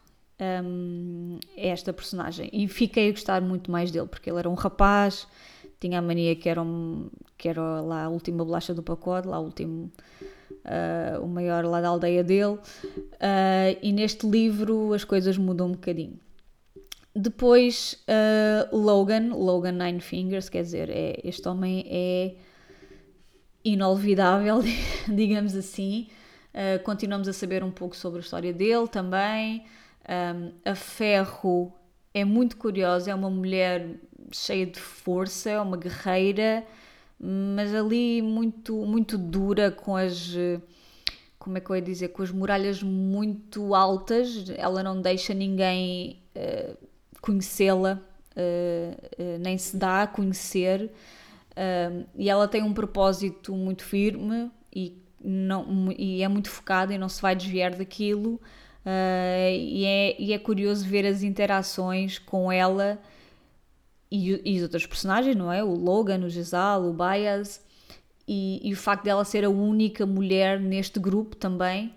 um, 0.63 1.37
esta 1.57 1.91
personagem. 1.91 2.49
E 2.53 2.67
fiquei 2.67 3.09
a 3.09 3.11
gostar 3.11 3.41
muito 3.41 3.69
mais 3.69 3.91
dele, 3.91 4.07
porque 4.07 4.29
ele 4.29 4.39
era 4.39 4.49
um 4.49 4.53
rapaz 4.53 5.27
tinha 5.79 5.99
a 5.99 6.01
mania 6.01 6.35
que 6.35 6.49
era, 6.49 6.61
um, 6.61 7.09
que 7.37 7.47
era 7.49 7.81
lá 7.81 8.03
a 8.05 8.09
última 8.09 8.43
bolacha 8.43 8.73
do 8.73 8.81
pacote, 8.81 9.27
lá 9.27 9.39
o 9.39 9.45
último, 9.45 9.91
uh, 10.51 11.23
o 11.23 11.27
maior 11.27 11.65
lá 11.65 11.81
da 11.81 11.89
aldeia 11.89 12.23
dele, 12.23 12.55
uh, 12.55 13.77
e 13.81 13.91
neste 13.91 14.27
livro 14.27 14.93
as 14.93 15.03
coisas 15.03 15.37
mudam 15.37 15.67
um 15.67 15.71
bocadinho. 15.71 16.19
Depois, 17.15 18.03
uh, 18.09 18.75
Logan, 18.75 19.33
Logan 19.33 19.71
Nine 19.71 20.01
Fingers, 20.01 20.49
quer 20.49 20.63
dizer, 20.63 20.89
é, 20.89 21.17
este 21.23 21.47
homem 21.47 21.85
é 21.89 22.35
inolvidável, 23.63 24.59
digamos 25.07 25.55
assim. 25.55 26.09
Uh, 26.53 26.83
continuamos 26.83 27.29
a 27.29 27.33
saber 27.33 27.63
um 27.63 27.71
pouco 27.71 27.95
sobre 27.95 28.19
a 28.19 28.21
história 28.21 28.51
dele 28.51 28.89
também. 28.89 29.63
Um, 30.09 30.51
a 30.69 30.75
Ferro 30.75 31.73
é 32.13 32.25
muito 32.25 32.57
curiosa, 32.57 33.11
é 33.11 33.15
uma 33.15 33.29
mulher 33.29 33.95
cheia 34.33 34.65
de 34.65 34.79
força, 34.79 35.49
é 35.49 35.61
uma 35.61 35.77
guerreira, 35.77 36.65
mas 37.17 37.73
ali 37.73 38.21
muito, 38.21 38.75
muito 38.85 39.17
dura, 39.17 39.71
com 39.71 39.95
as. 39.95 40.35
Como 41.39 41.57
é 41.57 41.61
que 41.61 41.69
eu 41.69 41.75
ia 41.77 41.81
dizer? 41.81 42.09
Com 42.09 42.23
as 42.23 42.31
muralhas 42.31 42.83
muito 42.83 43.73
altas, 43.73 44.49
ela 44.57 44.83
não 44.83 45.01
deixa 45.01 45.33
ninguém 45.33 46.19
uh, 46.35 46.77
conhecê-la, 47.25 48.01
uh, 48.31 49.39
nem 49.39 49.57
se 49.57 49.75
dá 49.75 50.03
a 50.03 50.07
conhecer, 50.07 50.91
e 52.17 52.29
ela 52.29 52.49
tem 52.49 52.61
um 52.61 52.73
propósito 52.73 53.55
muito 53.55 53.81
firme 53.81 54.51
e, 54.75 54.93
não, 55.23 55.89
e 55.97 56.21
é 56.21 56.27
muito 56.27 56.49
focada 56.49 56.93
e 56.93 56.97
não 56.97 57.07
se 57.07 57.21
vai 57.21 57.33
desviar 57.33 57.73
daquilo. 57.73 58.41
e, 58.85 59.85
é, 59.85 60.21
e 60.21 60.33
é 60.33 60.37
curioso 60.37 60.85
ver 60.85 61.05
as 61.05 61.23
interações 61.23 62.19
com 62.19 62.51
ela 62.51 62.99
e, 64.11 64.41
e 64.43 64.57
os 64.57 64.63
outros 64.63 64.85
personagens, 64.85 65.35
não 65.35 65.51
é? 65.51 65.63
O 65.63 65.73
Logan, 65.73 66.25
o 66.25 66.29
Gisal, 66.29 66.83
o 66.83 66.93
Baez 66.93 67.63
e, 68.27 68.59
e, 68.63 68.73
o 68.73 68.77
facto 68.77 69.03
dela 69.03 69.23
ser 69.23 69.45
a 69.45 69.49
única 69.49 70.05
mulher 70.05 70.59
neste 70.59 70.99
grupo 70.99 71.35
também 71.35 71.93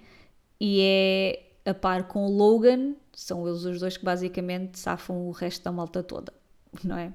e 0.61 0.81
é 0.81 1.48
a 1.65 1.75
par 1.75 2.05
com 2.09 2.27
o 2.27 2.31
Logan, 2.31 2.95
são 3.15 3.47
eles 3.47 3.65
os 3.65 3.81
dois 3.81 3.97
que 3.97 4.05
basicamente 4.05 4.79
safam 4.79 5.29
o 5.29 5.31
resto 5.31 5.65
da 5.65 5.73
malta 5.73 6.03
toda, 6.03 6.33
não 6.85 6.97
é? 6.97 7.13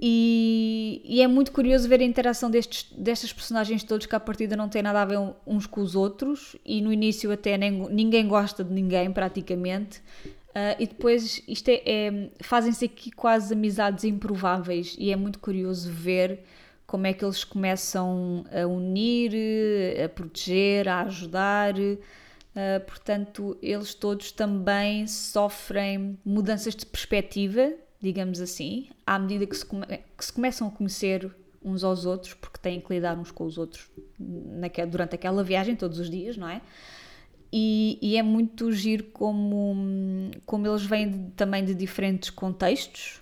E, 0.00 1.02
e, 1.04 1.20
é 1.20 1.26
muito 1.26 1.50
curioso 1.50 1.88
ver 1.88 2.00
a 2.00 2.04
interação 2.04 2.48
destes, 2.48 2.92
destas 2.96 3.32
personagens 3.32 3.82
todos 3.82 4.06
que 4.06 4.14
à 4.14 4.20
partida 4.20 4.54
não 4.54 4.68
têm 4.68 4.82
nada 4.82 5.02
a 5.02 5.04
ver 5.04 5.18
uns 5.44 5.66
com 5.66 5.80
os 5.80 5.96
outros 5.96 6.54
e 6.64 6.80
no 6.80 6.92
início 6.92 7.32
até 7.32 7.58
nem, 7.58 7.72
ninguém 7.90 8.28
gosta 8.28 8.62
de 8.62 8.72
ninguém 8.72 9.12
praticamente 9.12 10.00
Uh, 10.50 10.74
e 10.80 10.86
depois 10.88 11.40
isto 11.46 11.68
é, 11.68 11.80
é 11.86 12.30
fazem-se 12.40 12.84
aqui 12.84 13.12
quase 13.12 13.54
amizades 13.54 14.02
improváveis 14.02 14.96
e 14.98 15.12
é 15.12 15.16
muito 15.16 15.38
curioso 15.38 15.88
ver 15.92 16.40
como 16.88 17.06
é 17.06 17.12
que 17.12 17.24
eles 17.24 17.44
começam 17.44 18.44
a 18.50 18.66
unir, 18.66 19.32
a 20.04 20.08
proteger, 20.08 20.88
a 20.88 21.02
ajudar. 21.02 21.74
Uh, 22.50 22.84
portanto, 22.84 23.56
eles 23.62 23.94
todos 23.94 24.32
também 24.32 25.06
sofrem 25.06 26.18
mudanças 26.24 26.74
de 26.74 26.84
perspectiva, 26.84 27.72
digamos 28.00 28.40
assim, 28.40 28.88
à 29.06 29.18
medida 29.18 29.46
que 29.46 29.56
se, 29.56 29.64
come 29.64 29.86
que 29.86 30.24
se 30.24 30.32
começam 30.32 30.66
a 30.66 30.70
conhecer 30.70 31.30
uns 31.62 31.84
aos 31.84 32.04
outros, 32.06 32.34
porque 32.34 32.58
têm 32.58 32.80
que 32.80 32.92
lidar 32.92 33.16
uns 33.16 33.30
com 33.30 33.44
os 33.44 33.56
outros 33.56 33.88
naquela, 34.18 34.90
durante 34.90 35.14
aquela 35.14 35.44
viagem, 35.44 35.76
todos 35.76 35.98
os 35.98 36.10
dias, 36.10 36.36
não 36.36 36.48
é? 36.48 36.60
E, 37.52 37.98
e, 38.00 38.16
é 38.16 38.22
muito 38.22 38.70
giro 38.72 39.04
como, 39.12 40.30
como 40.46 40.66
eles 40.66 40.84
vêm 40.84 41.10
de, 41.10 41.30
também 41.32 41.64
de 41.64 41.74
diferentes 41.74 42.30
contextos 42.30 43.20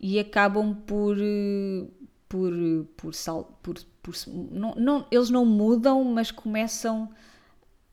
e 0.00 0.18
acabam 0.18 0.74
por 0.74 1.16
por 2.28 2.52
por, 2.96 3.14
sal, 3.14 3.58
por, 3.62 3.74
por 4.02 4.14
não, 4.26 4.74
não, 4.74 5.06
eles 5.10 5.28
não 5.28 5.44
mudam 5.44 6.02
mas 6.04 6.30
começam 6.30 7.10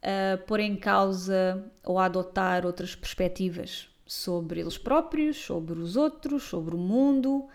a 0.05 0.37
pôr 0.37 0.59
em 0.59 0.75
causa 0.75 1.65
ou 1.83 1.97
a 1.97 2.05
adotar 2.05 2.65
outras 2.65 2.93
perspectivas 2.93 3.89
sobre 4.05 4.59
eles 4.59 4.77
próprios, 4.77 5.35
sobre 5.37 5.79
os 5.79 5.97
outros, 5.97 6.43
sobre 6.43 6.75
o 6.75 6.77
mundo. 6.77 7.47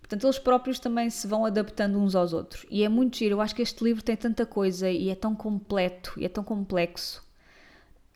Portanto, 0.00 0.26
eles 0.26 0.38
próprios 0.38 0.78
também 0.78 1.08
se 1.08 1.26
vão 1.26 1.46
adaptando 1.46 1.98
uns 1.98 2.14
aos 2.14 2.34
outros. 2.34 2.66
E 2.70 2.84
é 2.84 2.88
muito 2.88 3.16
giro. 3.16 3.36
Eu 3.36 3.40
acho 3.40 3.54
que 3.54 3.62
este 3.62 3.82
livro 3.82 4.02
tem 4.02 4.16
tanta 4.16 4.44
coisa 4.44 4.90
e 4.90 5.08
é 5.08 5.14
tão 5.14 5.34
completo 5.34 6.12
e 6.18 6.24
é 6.24 6.28
tão 6.28 6.44
complexo 6.44 7.24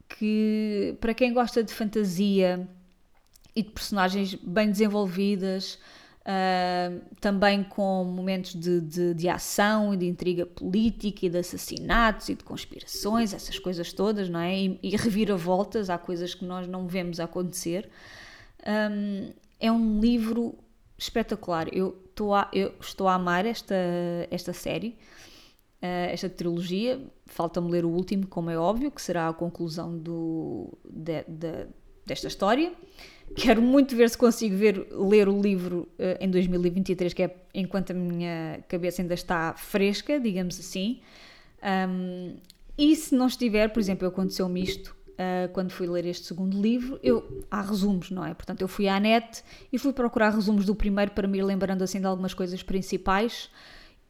que 0.08 0.96
para 1.00 1.14
quem 1.14 1.32
gosta 1.32 1.62
de 1.62 1.72
fantasia 1.72 2.68
e 3.56 3.62
de 3.62 3.70
personagens 3.70 4.34
bem 4.34 4.70
desenvolvidas, 4.70 5.78
Uh, 6.24 7.04
também 7.20 7.62
com 7.62 8.02
momentos 8.02 8.54
de, 8.54 8.80
de, 8.80 9.12
de, 9.12 9.28
ação 9.28 9.92
e 9.92 9.96
de 9.98 10.06
intriga 10.06 10.46
política 10.46 11.26
e 11.26 11.28
de 11.28 11.36
assassinatos 11.36 12.30
e 12.30 12.34
de 12.34 12.42
conspirações, 12.42 13.34
essas 13.34 13.58
coisas 13.58 13.92
todas, 13.92 14.30
não 14.30 14.40
é? 14.40 14.56
E, 14.56 14.78
e 14.82 14.96
reviravoltas, 14.96 15.90
há 15.90 15.98
coisas 15.98 16.34
que 16.34 16.42
nós 16.42 16.66
não 16.66 16.88
vemos 16.88 17.20
acontecer. 17.20 17.90
Um, 18.66 19.34
é 19.60 19.70
um 19.70 20.00
livro 20.00 20.54
espetacular. 20.96 21.68
Eu, 21.70 21.94
a, 22.34 22.48
eu 22.54 22.74
estou 22.80 23.06
a 23.06 23.14
amar 23.16 23.44
esta, 23.44 23.74
esta 24.30 24.54
série, 24.54 24.96
uh, 25.82 26.08
esta 26.10 26.30
trilogia. 26.30 27.02
Falta-me 27.26 27.70
ler 27.70 27.84
o 27.84 27.90
último, 27.90 28.26
como 28.26 28.48
é 28.48 28.56
óbvio, 28.56 28.90
que 28.90 29.02
será 29.02 29.28
a 29.28 29.32
conclusão 29.34 29.98
do, 29.98 30.72
de, 30.88 31.22
desta 32.06 32.28
história. 32.28 32.72
Quero 33.34 33.60
muito 33.60 33.96
ver 33.96 34.08
se 34.10 34.18
consigo 34.18 34.56
ver, 34.56 34.86
ler 34.92 35.28
o 35.28 35.40
livro 35.40 35.88
uh, 35.98 36.16
em 36.20 36.30
2023, 36.30 37.12
que 37.12 37.22
é 37.22 37.36
enquanto 37.52 37.90
a 37.90 37.94
minha 37.94 38.60
cabeça 38.68 39.02
ainda 39.02 39.14
está 39.14 39.54
fresca, 39.54 40.20
digamos 40.20 40.58
assim. 40.58 41.00
Um, 41.88 42.36
e 42.76 42.94
se 42.94 43.14
não 43.14 43.26
estiver, 43.26 43.68
por 43.68 43.80
exemplo, 43.80 44.06
aconteceu-me 44.06 44.62
isto 44.62 44.94
uh, 45.14 45.52
quando 45.52 45.70
fui 45.70 45.86
ler 45.86 46.06
este 46.06 46.26
segundo 46.26 46.60
livro, 46.60 46.98
eu, 47.02 47.44
há 47.50 47.62
resumos, 47.62 48.10
não 48.10 48.24
é? 48.24 48.34
Portanto, 48.34 48.60
eu 48.60 48.68
fui 48.68 48.88
à 48.88 48.98
net 49.00 49.42
e 49.72 49.78
fui 49.78 49.92
procurar 49.92 50.30
resumos 50.30 50.64
do 50.66 50.74
primeiro 50.74 51.12
para 51.12 51.26
me 51.26 51.38
ir 51.38 51.42
lembrando 51.42 51.82
assim 51.82 52.00
de 52.00 52.06
algumas 52.06 52.34
coisas 52.34 52.62
principais. 52.62 53.50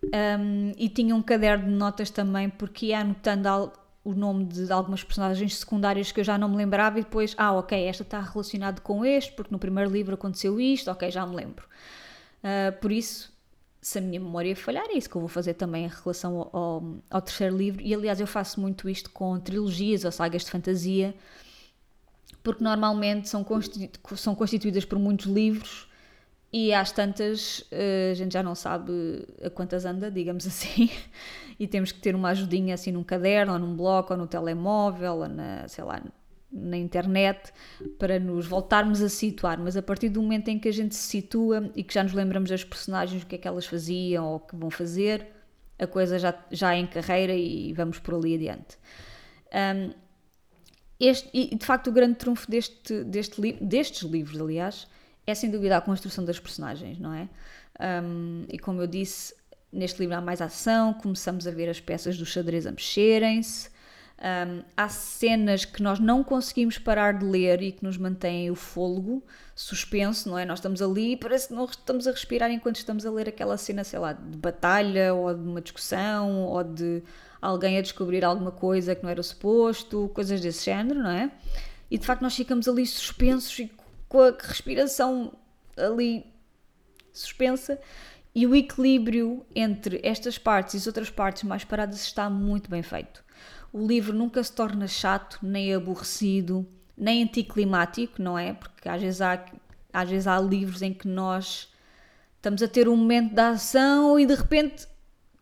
Um, 0.05 0.73
e 0.77 0.89
tinha 0.89 1.15
um 1.15 1.23
caderno 1.23 1.65
de 1.65 1.71
notas 1.71 2.11
também, 2.11 2.51
porque 2.51 2.87
ia 2.87 3.01
anotando 3.01 3.73
o 4.05 4.13
nome 4.13 4.45
de 4.45 4.71
algumas 4.71 5.03
personagens 5.03 5.57
secundárias 5.57 6.13
que 6.13 6.21
eu 6.21 6.25
já 6.25 6.37
não 6.37 6.49
me 6.49 6.57
lembrava 6.57 7.01
e 7.01 7.03
depois, 7.03 7.35
ah, 7.39 7.53
ok, 7.55 7.87
esta 7.87 8.03
está 8.03 8.21
relacionada 8.21 8.81
com 8.83 9.05
este, 9.05 9.33
porque 9.33 9.51
no 9.51 9.59
primeiro 9.59 9.91
livro 9.91 10.15
aconteceu 10.15 10.61
isto, 10.61 10.91
ok, 10.91 11.11
já 11.11 11.27
me 11.27 11.35
lembro. 11.35 11.67
Uh, 12.43 12.79
por 12.81 12.93
isso, 12.93 13.33
se 13.81 13.99
a 13.99 14.01
minha 14.03 14.21
memória 14.21 14.55
falhar, 14.55 14.85
é 14.89 14.99
isso 14.99 15.09
que 15.09 15.17
eu 15.17 15.21
vou 15.21 15.29
fazer 15.29 15.55
também 15.55 15.87
em 15.87 15.89
relação 15.89 16.39
ao, 16.39 16.57
ao, 16.57 16.85
ao, 17.11 17.23
terceiro 17.23 17.57
livro. 17.57 17.81
E 17.81 17.95
aliás, 17.95 18.21
eu 18.21 18.27
faço 18.27 18.61
muito 18.61 18.89
isto 18.89 19.11
com 19.11 19.41
trilogias 19.41 20.05
ou 20.05 20.13
sagas 20.13 20.45
de 20.45 20.51
fantasia, 20.51 21.15
porque 22.43 22.63
normalmente 22.63 23.29
são, 23.29 23.43
constitu 23.43 24.17
são 24.17 24.35
constituídas 24.35 24.85
por 24.85 24.99
muitos 24.99 25.27
livros 25.27 25.89
e 26.57 26.73
às 26.73 26.93
tantas 26.93 27.65
eh, 27.73 28.11
a 28.13 28.15
gente 28.15 28.33
já 28.33 28.41
não 28.41 28.55
sabe 28.55 29.27
a 29.45 29.51
quantas 29.51 29.85
anda, 29.85 30.09
digamos 30.09 30.47
assim, 30.47 30.89
e 31.59 31.67
temos 31.67 31.91
que 31.91 31.99
ter 31.99 32.15
uma 32.15 32.29
ajudinha 32.29 32.75
assim 32.75 32.93
num 32.93 33.03
caderno, 33.03 33.55
ou 33.55 33.59
num 33.59 33.75
bloco, 33.75 34.13
ou 34.13 34.19
no 34.21 34.25
telemóvel, 34.29 35.15
ou 35.15 35.29
na, 35.29 35.67
sei 35.67 35.83
lá, 35.83 36.01
na 36.53 36.77
internet, 36.77 37.53
para 37.99 38.21
nos 38.21 38.47
voltarmos 38.47 39.03
a 39.03 39.09
situar. 39.09 39.59
Mas 39.59 39.77
a 39.77 39.83
partir 39.83 40.09
do 40.11 40.23
momento 40.23 40.47
em 40.47 40.57
que 40.57 40.69
a 40.69 40.73
gente 40.73 40.95
se 40.95 41.03
situa 41.03 41.73
e 41.75 41.83
que 41.83 41.93
já 41.93 42.05
nos 42.05 42.13
lembramos 42.13 42.51
das 42.51 42.63
personagens, 42.63 43.25
o 43.25 43.27
que 43.27 43.35
é 43.35 43.39
que 43.39 43.49
elas 43.49 43.67
faziam 43.67 44.25
ou 44.25 44.37
o 44.37 44.41
que 44.41 44.55
vão 44.55 44.71
fazer, 44.71 45.27
a 45.77 45.89
coisa 45.89 46.21
já, 46.21 46.39
já 46.53 46.73
é 46.73 46.79
em 46.79 46.87
carreira 46.87 47.35
e 47.35 47.73
vamos 47.73 47.99
por 47.99 48.15
ali 48.15 48.37
adiante. 48.37 48.79
Um, 49.53 49.93
este, 51.01 51.29
e 51.35 51.57
de 51.57 51.67
facto 51.67 51.89
o 51.89 51.93
grande 51.93 52.15
trunfo 52.15 52.49
deste, 52.49 53.03
deste 53.03 53.41
destes 53.55 54.09
livros, 54.09 54.41
aliás, 54.41 54.87
é 55.27 55.35
sem 55.35 55.51
dúvida 55.51 55.77
a 55.77 55.81
construção 55.81 56.25
das 56.25 56.39
personagens, 56.39 56.99
não 56.99 57.13
é? 57.13 57.29
Um, 57.81 58.45
e 58.49 58.59
como 58.59 58.81
eu 58.81 58.87
disse, 58.87 59.35
neste 59.73 59.99
livro 60.01 60.17
há 60.17 60.21
mais 60.21 60.41
ação, 60.41 60.95
começamos 60.95 61.47
a 61.47 61.51
ver 61.51 61.69
as 61.69 61.81
peças 61.81 62.17
do 62.17 62.25
xadrez 62.25 62.67
a 62.67 62.71
mexerem-se. 62.71 63.73
Um, 64.17 64.63
há 64.77 64.89
cenas 64.89 65.65
que 65.65 65.83
nós 65.83 65.99
não 65.99 66.23
conseguimos 66.23 66.79
parar 66.79 67.19
de 67.19 67.25
ler 67.25 67.61
e 67.61 67.73
que 67.73 67.83
nos 67.83 67.99
mantêm 67.99 68.51
o 68.51 68.55
fôlego 68.55 69.23
suspenso, 69.55 70.29
não 70.29 70.39
é? 70.39 70.45
Nós 70.45 70.61
estamos 70.61 70.81
ali 70.81 71.13
e 71.13 71.17
parece 71.17 71.49
que 71.49 71.55
não 71.55 71.65
estamos 71.65 72.07
a 72.07 72.13
respirar 72.13 72.51
enquanto 72.51 72.77
estamos 72.77 73.05
a 73.05 73.11
ler 73.11 73.29
aquela 73.29 73.57
cena, 73.57 73.83
sei 73.83 73.99
lá, 73.99 74.13
de 74.13 74.39
batalha 74.39 75.13
ou 75.15 75.35
de 75.35 75.41
uma 75.41 75.61
discussão 75.61 76.45
ou 76.45 76.63
de 76.63 77.03
alguém 77.43 77.77
a 77.77 77.83
descobrir 77.83 78.25
alguma 78.25 78.53
coisa 78.53 78.95
que 78.95 79.03
não 79.03 79.11
era 79.11 79.23
suposto, 79.23 80.11
coisas 80.15 80.41
desse 80.41 80.65
género, 80.65 81.03
não 81.03 81.11
é? 81.11 81.31
E 81.91 81.99
de 81.99 82.07
facto 82.07 82.23
nós 82.23 82.35
ficamos 82.35 82.67
ali 82.69 82.87
suspensos 82.87 83.59
e 83.59 83.71
com 84.15 84.21
a 84.21 84.33
respiração 84.41 85.33
ali 85.77 86.25
suspensa 87.13 87.81
e 88.33 88.47
o 88.47 88.55
equilíbrio 88.55 89.45
entre 89.53 90.01
estas 90.05 90.39
partes 90.39 90.75
e 90.75 90.77
as 90.77 90.87
outras 90.87 91.11
partes 91.11 91.43
mais 91.43 91.65
paradas 91.65 92.01
está 92.01 92.31
muito 92.31 92.71
bem 92.71 92.81
feito. 92.81 93.25
O 93.73 93.85
livro 93.85 94.17
nunca 94.17 94.41
se 94.45 94.53
torna 94.53 94.87
chato, 94.87 95.41
nem 95.43 95.75
aborrecido, 95.75 96.65
nem 96.97 97.25
anticlimático, 97.25 98.23
não 98.23 98.39
é? 98.39 98.53
Porque 98.53 98.89
às 98.89 99.03
vezes 99.03 99.21
há, 99.21 99.45
às 99.93 100.09
vezes 100.09 100.29
há 100.29 100.39
livros 100.39 100.81
em 100.81 100.95
que 100.95 101.09
nós 101.09 101.73
estamos 102.37 102.63
a 102.63 102.69
ter 102.69 102.89
um 102.89 102.97
momento 102.97 103.35
de 103.35 103.41
ação 103.41 104.17
e 104.21 104.27
de 104.27 104.35
repente 104.37 104.87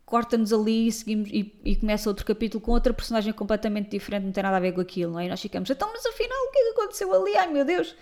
corta-nos 0.03 0.51
ali 0.51 0.87
e, 0.87 0.91
seguimos, 0.91 1.29
e, 1.31 1.59
e, 1.63 1.75
começa 1.75 2.09
outro 2.09 2.25
capítulo 2.25 2.59
com 2.59 2.71
outra 2.71 2.91
personagem 2.91 3.33
completamente 3.33 3.91
diferente, 3.91 4.25
não 4.25 4.31
tem 4.31 4.43
nada 4.43 4.57
a 4.57 4.59
ver 4.59 4.71
com 4.71 4.81
aquilo, 4.81 5.11
não 5.11 5.19
é? 5.19 5.27
E 5.27 5.29
nós 5.29 5.39
ficamos, 5.39 5.69
então, 5.69 5.91
mas 5.93 6.03
afinal, 6.07 6.37
o 6.47 6.51
que 6.51 6.57
é 6.57 6.63
que 6.63 6.69
aconteceu 6.69 7.13
ali? 7.13 7.37
Ai 7.37 7.53
meu 7.53 7.63
Deus! 7.63 7.95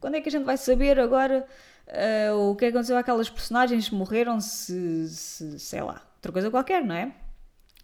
Quando 0.00 0.16
é 0.16 0.20
que 0.20 0.28
a 0.28 0.32
gente 0.32 0.44
vai 0.44 0.56
saber 0.56 0.98
agora 0.98 1.46
uh, 1.88 2.50
o 2.50 2.56
que 2.56 2.66
aconteceu 2.66 2.96
àquelas 2.96 3.28
personagens? 3.28 3.90
Morreram 3.90 4.40
se, 4.40 5.08
se, 5.08 5.58
sei 5.58 5.82
lá, 5.82 6.02
outra 6.16 6.32
coisa 6.32 6.50
qualquer, 6.50 6.84
não 6.84 6.94
é? 6.94 7.12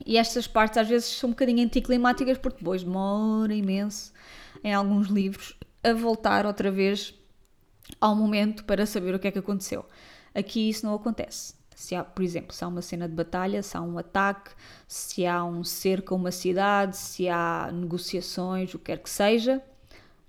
E 0.04 0.16
estas 0.16 0.46
partes 0.46 0.78
às 0.78 0.88
vezes 0.88 1.08
são 1.08 1.28
um 1.28 1.32
bocadinho 1.32 1.64
anticlimáticas 1.64 2.38
porque 2.38 2.58
depois 2.58 2.82
demora 2.82 3.54
imenso 3.54 4.12
em 4.62 4.74
alguns 4.74 5.08
livros 5.08 5.56
a 5.82 5.92
voltar 5.92 6.46
outra 6.46 6.70
vez 6.70 7.14
ao 8.00 8.14
momento 8.14 8.64
para 8.64 8.86
saber 8.86 9.14
o 9.14 9.18
que 9.18 9.28
é 9.28 9.30
que 9.30 9.38
aconteceu. 9.38 9.84
Aqui 10.34 10.68
isso 10.68 10.84
não 10.84 10.94
acontece. 10.94 11.54
Se 11.74 11.94
há, 11.94 12.04
por 12.04 12.22
exemplo, 12.22 12.54
se 12.54 12.64
há 12.64 12.68
uma 12.68 12.82
cena 12.82 13.08
de 13.08 13.14
batalha, 13.14 13.62
se 13.62 13.76
há 13.76 13.82
um 13.82 13.98
ataque, 13.98 14.50
se 14.86 15.26
há 15.26 15.44
um 15.44 15.62
cerco 15.64 16.14
a 16.14 16.16
uma 16.16 16.30
cidade, 16.30 16.96
se 16.96 17.28
há 17.28 17.70
negociações, 17.72 18.72
o 18.74 18.78
que 18.78 18.86
quer 18.86 18.98
que 18.98 19.10
seja, 19.10 19.62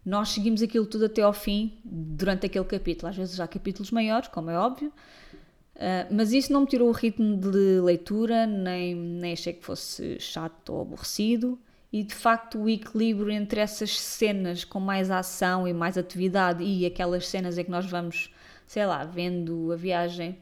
nós 0.05 0.29
seguimos 0.29 0.61
aquilo 0.61 0.85
tudo 0.85 1.05
até 1.05 1.23
ao 1.23 1.33
fim 1.33 1.79
durante 1.83 2.45
aquele 2.45 2.65
capítulo. 2.65 3.09
Às 3.09 3.17
vezes 3.17 3.39
há 3.39 3.47
capítulos 3.47 3.89
maiores, 3.89 4.27
como 4.27 4.51
é 4.51 4.57
óbvio, 4.57 4.89
uh, 4.89 6.13
mas 6.13 6.31
isso 6.31 6.53
não 6.53 6.61
me 6.61 6.67
tirou 6.67 6.89
o 6.89 6.91
ritmo 6.91 7.35
de 7.37 7.81
leitura, 7.81 8.45
nem, 8.45 8.93
nem 8.93 9.33
achei 9.33 9.53
que 9.53 9.65
fosse 9.65 10.19
chato 10.19 10.69
ou 10.69 10.81
aborrecido. 10.81 11.57
E 11.91 12.03
de 12.03 12.13
facto, 12.13 12.59
o 12.59 12.69
equilíbrio 12.69 13.31
entre 13.31 13.61
essas 13.61 13.97
cenas 13.99 14.63
com 14.63 14.79
mais 14.79 15.09
ação 15.09 15.67
e 15.67 15.73
mais 15.73 15.97
atividade 15.97 16.63
e 16.63 16.85
aquelas 16.85 17.27
cenas 17.27 17.57
em 17.57 17.63
que 17.63 17.71
nós 17.71 17.85
vamos, 17.85 18.29
sei 18.67 18.85
lá, 18.85 19.05
vendo 19.05 19.71
a 19.71 19.75
viagem 19.75 20.37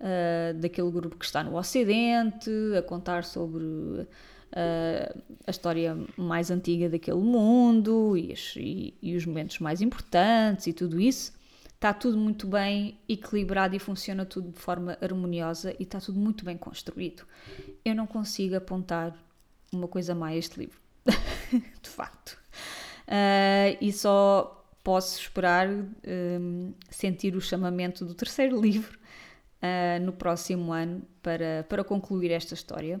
uh, 0.00 0.54
daquele 0.54 0.90
grupo 0.90 1.16
que 1.16 1.24
está 1.24 1.42
no 1.42 1.58
Ocidente, 1.58 2.50
a 2.78 2.80
contar 2.80 3.24
sobre 3.24 4.06
uh, 4.54 5.22
a 5.46 5.50
história 5.50 5.96
mais 6.16 6.50
antiga 6.50 6.88
daquele 6.88 7.18
mundo 7.18 8.16
e, 8.16 8.32
as, 8.32 8.54
e, 8.56 8.94
e 9.02 9.16
os 9.16 9.26
momentos 9.26 9.58
mais 9.58 9.80
importantes 9.82 10.66
e 10.66 10.72
tudo 10.72 11.00
isso. 11.00 11.32
Está 11.74 11.92
tudo 11.92 12.16
muito 12.16 12.46
bem 12.46 12.98
equilibrado 13.06 13.76
e 13.76 13.78
funciona 13.78 14.24
tudo 14.24 14.50
de 14.50 14.58
forma 14.58 14.96
harmoniosa 15.02 15.74
e 15.78 15.82
está 15.82 16.00
tudo 16.00 16.18
muito 16.18 16.44
bem 16.44 16.56
construído. 16.56 17.24
Eu 17.84 17.94
não 17.94 18.06
consigo 18.06 18.56
apontar 18.56 19.14
uma 19.70 19.86
coisa 19.86 20.14
mais 20.14 20.36
a 20.36 20.38
este 20.38 20.60
livro, 20.60 20.78
de 21.04 21.90
facto. 21.90 22.38
Uh, 23.06 23.76
e 23.82 23.92
só 23.92 24.64
posso 24.82 25.20
esperar 25.20 25.68
um, 25.68 26.72
sentir 26.88 27.36
o 27.36 27.40
chamamento 27.40 28.04
do 28.04 28.14
terceiro 28.14 28.58
livro 28.62 28.98
uh, 29.60 30.02
no 30.02 30.12
próximo 30.12 30.72
ano 30.72 31.02
para, 31.22 31.66
para 31.68 31.84
concluir 31.84 32.30
esta 32.30 32.54
história 32.54 32.98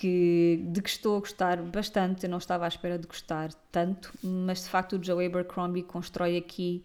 que, 0.00 0.64
de 0.68 0.80
que 0.80 0.88
estou 0.88 1.18
a 1.18 1.20
gostar 1.20 1.62
bastante. 1.62 2.24
Eu 2.24 2.30
não 2.30 2.38
estava 2.38 2.64
à 2.64 2.68
espera 2.68 2.98
de 2.98 3.06
gostar 3.06 3.52
tanto, 3.70 4.10
mas 4.22 4.62
de 4.62 4.70
facto 4.70 4.96
o 4.96 5.04
Joe 5.04 5.26
Abercrombie 5.26 5.82
constrói 5.82 6.38
aqui 6.38 6.82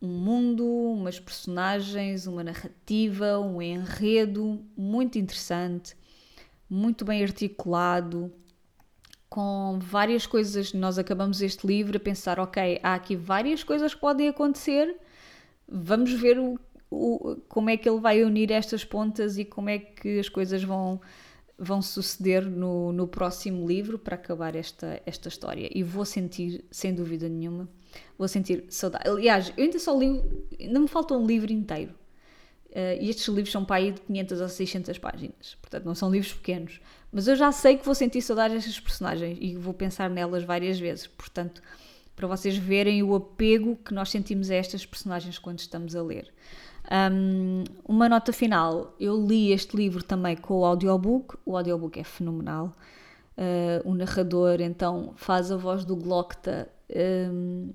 um 0.00 0.08
mundo, 0.08 0.62
umas 0.66 1.18
personagens, 1.18 2.26
uma 2.26 2.44
narrativa, 2.44 3.38
um 3.38 3.62
enredo 3.62 4.62
muito 4.76 5.18
interessante, 5.18 5.96
muito 6.68 7.02
bem 7.02 7.22
articulado, 7.22 8.30
com 9.30 9.78
várias 9.80 10.26
coisas. 10.26 10.74
Nós 10.74 10.98
acabamos 10.98 11.40
este 11.40 11.66
livro 11.66 11.96
a 11.96 12.00
pensar: 12.00 12.38
ok, 12.38 12.78
há 12.82 12.92
aqui 12.92 13.16
várias 13.16 13.64
coisas 13.64 13.94
que 13.94 14.00
podem 14.02 14.28
acontecer, 14.28 14.98
vamos 15.66 16.12
ver 16.12 16.38
o, 16.38 16.60
o, 16.90 17.36
como 17.48 17.70
é 17.70 17.78
que 17.78 17.88
ele 17.88 18.00
vai 18.00 18.22
unir 18.22 18.50
estas 18.50 18.84
pontas 18.84 19.38
e 19.38 19.46
como 19.46 19.70
é 19.70 19.78
que 19.78 20.18
as 20.18 20.28
coisas 20.28 20.62
vão 20.62 21.00
vão 21.58 21.82
suceder 21.82 22.44
no, 22.44 22.92
no 22.92 23.08
próximo 23.08 23.66
livro 23.66 23.98
para 23.98 24.14
acabar 24.14 24.54
esta, 24.54 25.02
esta 25.04 25.28
história. 25.28 25.68
E 25.74 25.82
vou 25.82 26.04
sentir, 26.04 26.64
sem 26.70 26.94
dúvida 26.94 27.28
nenhuma, 27.28 27.68
vou 28.16 28.28
sentir 28.28 28.64
saudade. 28.68 29.08
Aliás, 29.08 29.52
eu 29.56 29.64
ainda 29.64 29.78
só 29.78 29.98
li, 29.98 30.22
ainda 30.60 30.78
me 30.78 30.88
falta 30.88 31.14
um 31.14 31.26
livro 31.26 31.52
inteiro. 31.52 31.92
Uh, 32.68 33.00
e 33.00 33.08
estes 33.08 33.26
livros 33.28 33.50
são 33.50 33.64
para 33.64 33.76
aí 33.76 33.92
de 33.92 34.00
500 34.02 34.40
ou 34.42 34.48
600 34.48 34.98
páginas, 34.98 35.56
portanto 35.60 35.84
não 35.84 35.94
são 35.94 36.10
livros 36.10 36.34
pequenos. 36.34 36.80
Mas 37.10 37.26
eu 37.26 37.34
já 37.34 37.50
sei 37.50 37.78
que 37.78 37.84
vou 37.84 37.94
sentir 37.94 38.20
saudade 38.20 38.54
destas 38.54 38.78
personagens 38.78 39.38
e 39.40 39.56
vou 39.56 39.72
pensar 39.72 40.10
nelas 40.10 40.44
várias 40.44 40.78
vezes, 40.78 41.06
portanto 41.06 41.62
para 42.18 42.26
vocês 42.26 42.56
verem 42.56 43.00
o 43.00 43.14
apego 43.14 43.76
que 43.76 43.94
nós 43.94 44.10
sentimos 44.10 44.50
a 44.50 44.56
estas 44.56 44.84
personagens 44.84 45.38
quando 45.38 45.60
estamos 45.60 45.94
a 45.94 46.02
ler. 46.02 46.34
Um, 46.90 47.64
uma 47.86 48.08
nota 48.08 48.32
final: 48.32 48.94
eu 48.98 49.24
li 49.24 49.52
este 49.52 49.76
livro 49.76 50.02
também 50.02 50.36
com 50.36 50.60
o 50.60 50.64
audiobook, 50.64 51.36
o 51.44 51.56
audiobook 51.56 51.98
é 52.00 52.04
fenomenal. 52.04 52.72
Uh, 53.36 53.88
o 53.88 53.94
narrador 53.94 54.60
então 54.60 55.12
faz 55.16 55.52
a 55.52 55.56
voz 55.56 55.84
do 55.84 55.94
Glocta 55.94 56.68
um, 57.30 57.70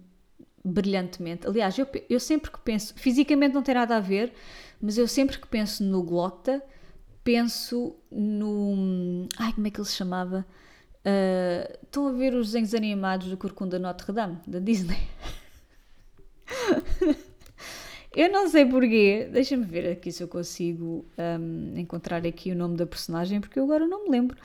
brilhantemente. 0.63 1.47
Aliás, 1.47 1.77
eu, 1.77 1.87
eu 2.09 2.19
sempre 2.19 2.51
que 2.51 2.59
penso, 2.59 2.93
fisicamente 2.95 3.53
não 3.53 3.61
tem 3.61 3.75
nada 3.75 3.95
a 3.95 3.99
ver, 3.99 4.33
mas 4.81 4.97
eu 4.97 5.07
sempre 5.07 5.39
que 5.39 5.47
penso 5.47 5.83
no 5.83 6.03
Glocta, 6.03 6.61
penso 7.23 7.95
no. 8.11 9.27
Ai, 9.37 9.53
como 9.53 9.67
é 9.67 9.69
que 9.69 9.79
ele 9.79 9.87
se 9.87 9.95
chamava? 9.95 10.45
Uh, 11.05 11.77
estão 11.83 12.07
a 12.07 12.11
ver 12.11 12.33
os 12.33 12.47
desenhos 12.47 12.73
animados 12.73 13.27
do 13.27 13.37
Corcunda 13.37 13.77
Notre 13.77 14.11
Dame, 14.11 14.39
da 14.47 14.59
Disney? 14.59 14.99
eu 18.15 18.31
não 18.31 18.47
sei 18.47 18.65
porquê, 18.65 19.27
deixa-me 19.31 19.65
ver 19.65 19.91
aqui 19.91 20.11
se 20.11 20.21
eu 20.21 20.27
consigo 20.27 21.05
um, 21.17 21.77
encontrar 21.77 22.25
aqui 22.25 22.51
o 22.51 22.55
nome 22.55 22.77
da 22.77 22.85
personagem, 22.85 23.41
porque 23.41 23.59
eu 23.59 23.63
agora 23.63 23.87
não 23.87 24.03
me 24.03 24.09
lembro. 24.09 24.37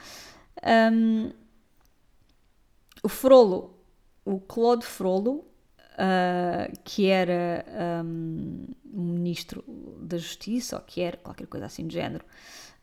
Um, 0.93 1.31
o 3.03 3.09
Frollo, 3.09 3.79
o 4.25 4.41
Claude 4.41 4.85
Frollo, 4.85 5.45
uh, 5.95 6.73
que 6.85 7.07
era 7.07 7.65
um, 8.05 8.67
ministro 8.85 9.65
da 10.01 10.17
Justiça, 10.17 10.77
ou 10.77 10.83
que 10.83 11.01
era 11.01 11.17
qualquer 11.17 11.47
coisa 11.47 11.67
assim 11.67 11.87
do 11.87 11.93
género, 11.93 12.25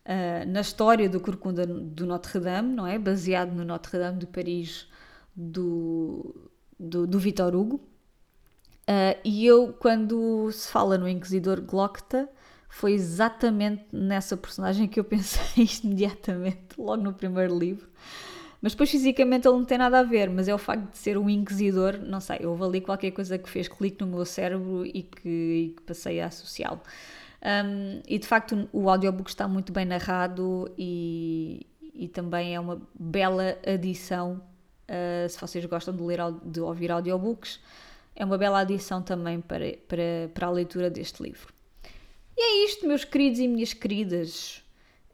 uh, 0.04 0.48
na 0.48 0.60
história 0.60 1.08
do 1.08 1.20
Corcunda 1.20 1.66
do 1.66 2.06
Notre-Dame, 2.06 2.74
não 2.74 2.86
é? 2.86 2.98
Baseado 2.98 3.52
no 3.52 3.64
Notre-Dame 3.64 4.20
de 4.20 4.26
Paris 4.26 4.88
do, 5.34 6.50
do, 6.78 7.06
do 7.06 7.18
Victor 7.18 7.54
Hugo. 7.54 7.80
Uh, 8.88 9.18
e 9.24 9.44
eu, 9.44 9.72
quando 9.72 10.50
se 10.52 10.70
fala 10.70 10.96
no 10.96 11.08
Inquisidor 11.08 11.60
Glocta, 11.60 12.28
foi 12.68 12.92
exatamente 12.92 13.84
nessa 13.90 14.36
personagem 14.36 14.86
que 14.86 15.00
eu 15.00 15.04
pensei 15.04 15.66
imediatamente, 15.82 16.78
logo 16.78 17.02
no 17.02 17.12
primeiro 17.12 17.58
livro. 17.58 17.88
Mas 18.60 18.72
depois 18.72 18.90
fisicamente 18.90 19.46
ele 19.46 19.56
não 19.56 19.64
tem 19.64 19.78
nada 19.78 20.00
a 20.00 20.02
ver, 20.02 20.30
mas 20.30 20.48
é 20.48 20.54
o 20.54 20.58
facto 20.58 20.90
de 20.90 20.98
ser 20.98 21.18
um 21.18 21.28
inquisidor, 21.28 21.98
não 21.98 22.20
sei, 22.20 22.44
houve 22.44 22.64
ali 22.64 22.80
qualquer 22.80 23.10
coisa 23.10 23.38
que 23.38 23.48
fez 23.48 23.68
clique 23.68 24.00
no 24.00 24.06
meu 24.06 24.24
cérebro 24.24 24.84
e 24.84 25.02
que, 25.02 25.28
e 25.28 25.74
que 25.76 25.82
passei 25.82 26.20
a 26.20 26.26
associá-lo. 26.26 26.80
Um, 27.42 28.02
e 28.08 28.18
de 28.18 28.26
facto 28.26 28.68
o 28.72 28.88
audiobook 28.88 29.28
está 29.28 29.46
muito 29.46 29.72
bem 29.72 29.84
narrado 29.84 30.72
e, 30.76 31.66
e 31.94 32.08
também 32.08 32.54
é 32.54 32.60
uma 32.60 32.80
bela 32.98 33.56
adição 33.64 34.42
uh, 34.88 35.28
se 35.28 35.40
vocês 35.40 35.64
gostam 35.66 35.94
de, 35.94 36.02
ler, 36.02 36.18
de 36.44 36.60
ouvir 36.60 36.90
audiobooks, 36.90 37.60
é 38.16 38.24
uma 38.24 38.38
bela 38.38 38.60
adição 38.60 39.02
também 39.02 39.40
para, 39.40 39.76
para, 39.86 40.30
para 40.32 40.46
a 40.46 40.50
leitura 40.50 40.88
deste 40.88 41.22
livro. 41.22 41.52
E 42.36 42.40
é 42.40 42.64
isto, 42.64 42.88
meus 42.88 43.04
queridos 43.04 43.38
e 43.38 43.46
minhas 43.46 43.74
queridas. 43.74 44.62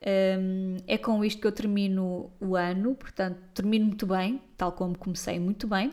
Um, 0.04 0.76
é 0.86 0.96
com 0.96 1.24
isto 1.24 1.40
que 1.40 1.46
eu 1.46 1.52
termino 1.52 2.32
o 2.40 2.56
ano, 2.56 2.94
portanto, 2.94 3.38
termino 3.54 3.86
muito 3.86 4.06
bem, 4.06 4.40
tal 4.56 4.72
como 4.72 4.96
comecei 4.96 5.38
muito 5.38 5.66
bem, 5.66 5.92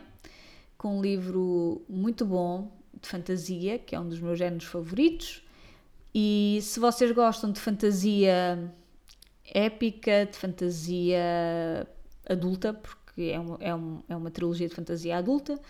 com 0.78 0.98
um 0.98 1.02
livro 1.02 1.82
muito 1.88 2.24
bom 2.24 2.72
de 3.00 3.08
fantasia, 3.08 3.78
que 3.78 3.94
é 3.94 4.00
um 4.00 4.08
dos 4.08 4.20
meus 4.20 4.38
géneros 4.38 4.64
favoritos. 4.64 5.44
E 6.14 6.58
se 6.62 6.80
vocês 6.80 7.12
gostam 7.12 7.52
de 7.52 7.60
fantasia 7.60 8.72
épica, 9.44 10.26
de 10.26 10.36
fantasia 10.36 11.86
adulta, 12.28 12.72
porque 12.72 13.22
é 13.22 13.38
uma, 13.38 13.58
é, 13.60 13.74
um, 13.74 14.02
é 14.08 14.16
uma 14.16 14.30
trilogia 14.30 14.68
de 14.68 14.74
fantasia 14.74 15.16
adulta, 15.16 15.60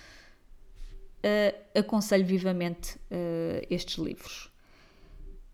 uh, 1.25 1.79
aconselho 1.79 2.25
vivamente 2.25 2.97
uh, 2.97 3.67
estes 3.71 3.97
livros. 3.99 4.51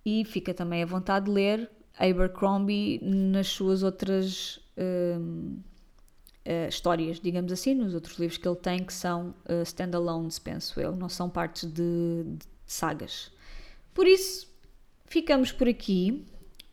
E 0.05 0.25
fica 0.25 0.55
também 0.55 0.83
à 0.83 0.87
vontade 0.87 1.27
de 1.27 1.33
ler 1.33 1.71
Abercrombie 1.99 3.01
nas 3.03 3.49
suas 3.49 3.83
outras 3.83 4.57
uh, 4.77 6.69
histórias, 6.69 7.19
digamos 7.19 7.51
assim, 7.51 7.75
nos 7.75 7.95
outros 7.95 8.19
livros 8.19 8.39
que 8.39 8.47
ele 8.47 8.57
tem, 8.57 8.85
que 8.85 8.93
são 8.93 9.35
uh, 9.49 9.63
standalones, 9.63 10.39
penso 10.39 10.81
eu, 10.81 10.95
não 10.95 11.09
são 11.09 11.29
partes 11.29 11.65
de, 11.65 12.23
de 12.25 12.47
sagas. 12.65 13.33
Por 13.93 14.07
isso, 14.07 14.49
ficamos 15.07 15.51
por 15.51 15.69
aqui. 15.69 16.25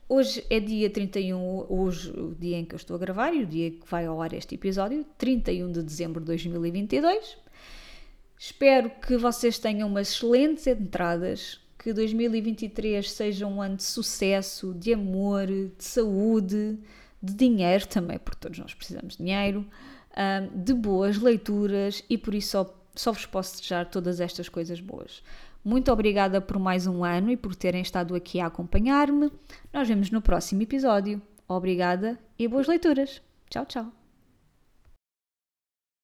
Hoje 0.08 0.46
é 0.50 0.60
dia 0.60 0.90
31, 0.90 1.66
hoje 1.70 2.12
o 2.12 2.36
dia 2.36 2.58
em 2.58 2.66
que 2.66 2.76
eu 2.76 2.78
estou 2.78 2.96
a 2.96 3.00
gravar 3.00 3.34
e 3.34 3.42
o 3.42 3.48
dia 3.48 3.72
que 3.72 3.90
vai 3.90 4.06
ao 4.06 4.22
ar 4.22 4.34
este 4.34 4.54
episódio, 4.54 5.04
31 5.18 5.72
de 5.72 5.82
dezembro 5.82 6.20
de 6.20 6.28
2022. 6.28 7.38
Espero 8.46 8.90
que 8.90 9.16
vocês 9.16 9.58
tenham 9.58 9.88
umas 9.88 10.12
excelentes 10.12 10.68
entradas, 10.68 11.62
que 11.80 11.94
2023 11.94 13.10
seja 13.10 13.48
um 13.48 13.62
ano 13.62 13.78
de 13.78 13.84
sucesso, 13.84 14.74
de 14.74 14.94
amor, 14.94 15.48
de 15.48 15.72
saúde, 15.78 16.78
de 17.22 17.34
dinheiro 17.34 17.88
também, 17.88 18.20
porque 18.20 18.42
todos 18.42 18.60
nós 18.60 18.74
precisamos 18.74 19.16
de 19.16 19.24
dinheiro, 19.24 19.66
de 20.54 20.74
boas 20.74 21.18
leituras 21.20 22.04
e 22.10 22.18
por 22.18 22.36
isso 22.36 22.50
só, 22.50 22.84
só 22.94 23.12
vos 23.14 23.26
posso 23.26 23.56
desejar 23.56 23.90
todas 23.90 24.20
estas 24.20 24.50
coisas 24.50 24.82
boas. 24.82 25.24
Muito 25.64 25.90
obrigada 25.90 26.42
por 26.42 26.60
mais 26.60 26.86
um 26.86 27.02
ano 27.02 27.32
e 27.32 27.38
por 27.38 27.56
terem 27.56 27.82
estado 27.82 28.14
aqui 28.14 28.42
a 28.42 28.48
acompanhar-me. 28.48 29.32
Nós 29.72 29.88
vemos 29.88 30.12
no 30.12 30.22
próximo 30.22 30.62
episódio. 30.62 31.22
Obrigada 31.48 32.20
e 32.38 32.46
boas 32.46 32.68
leituras. 32.68 33.22
Tchau, 33.50 33.66
tchau. 33.66 34.03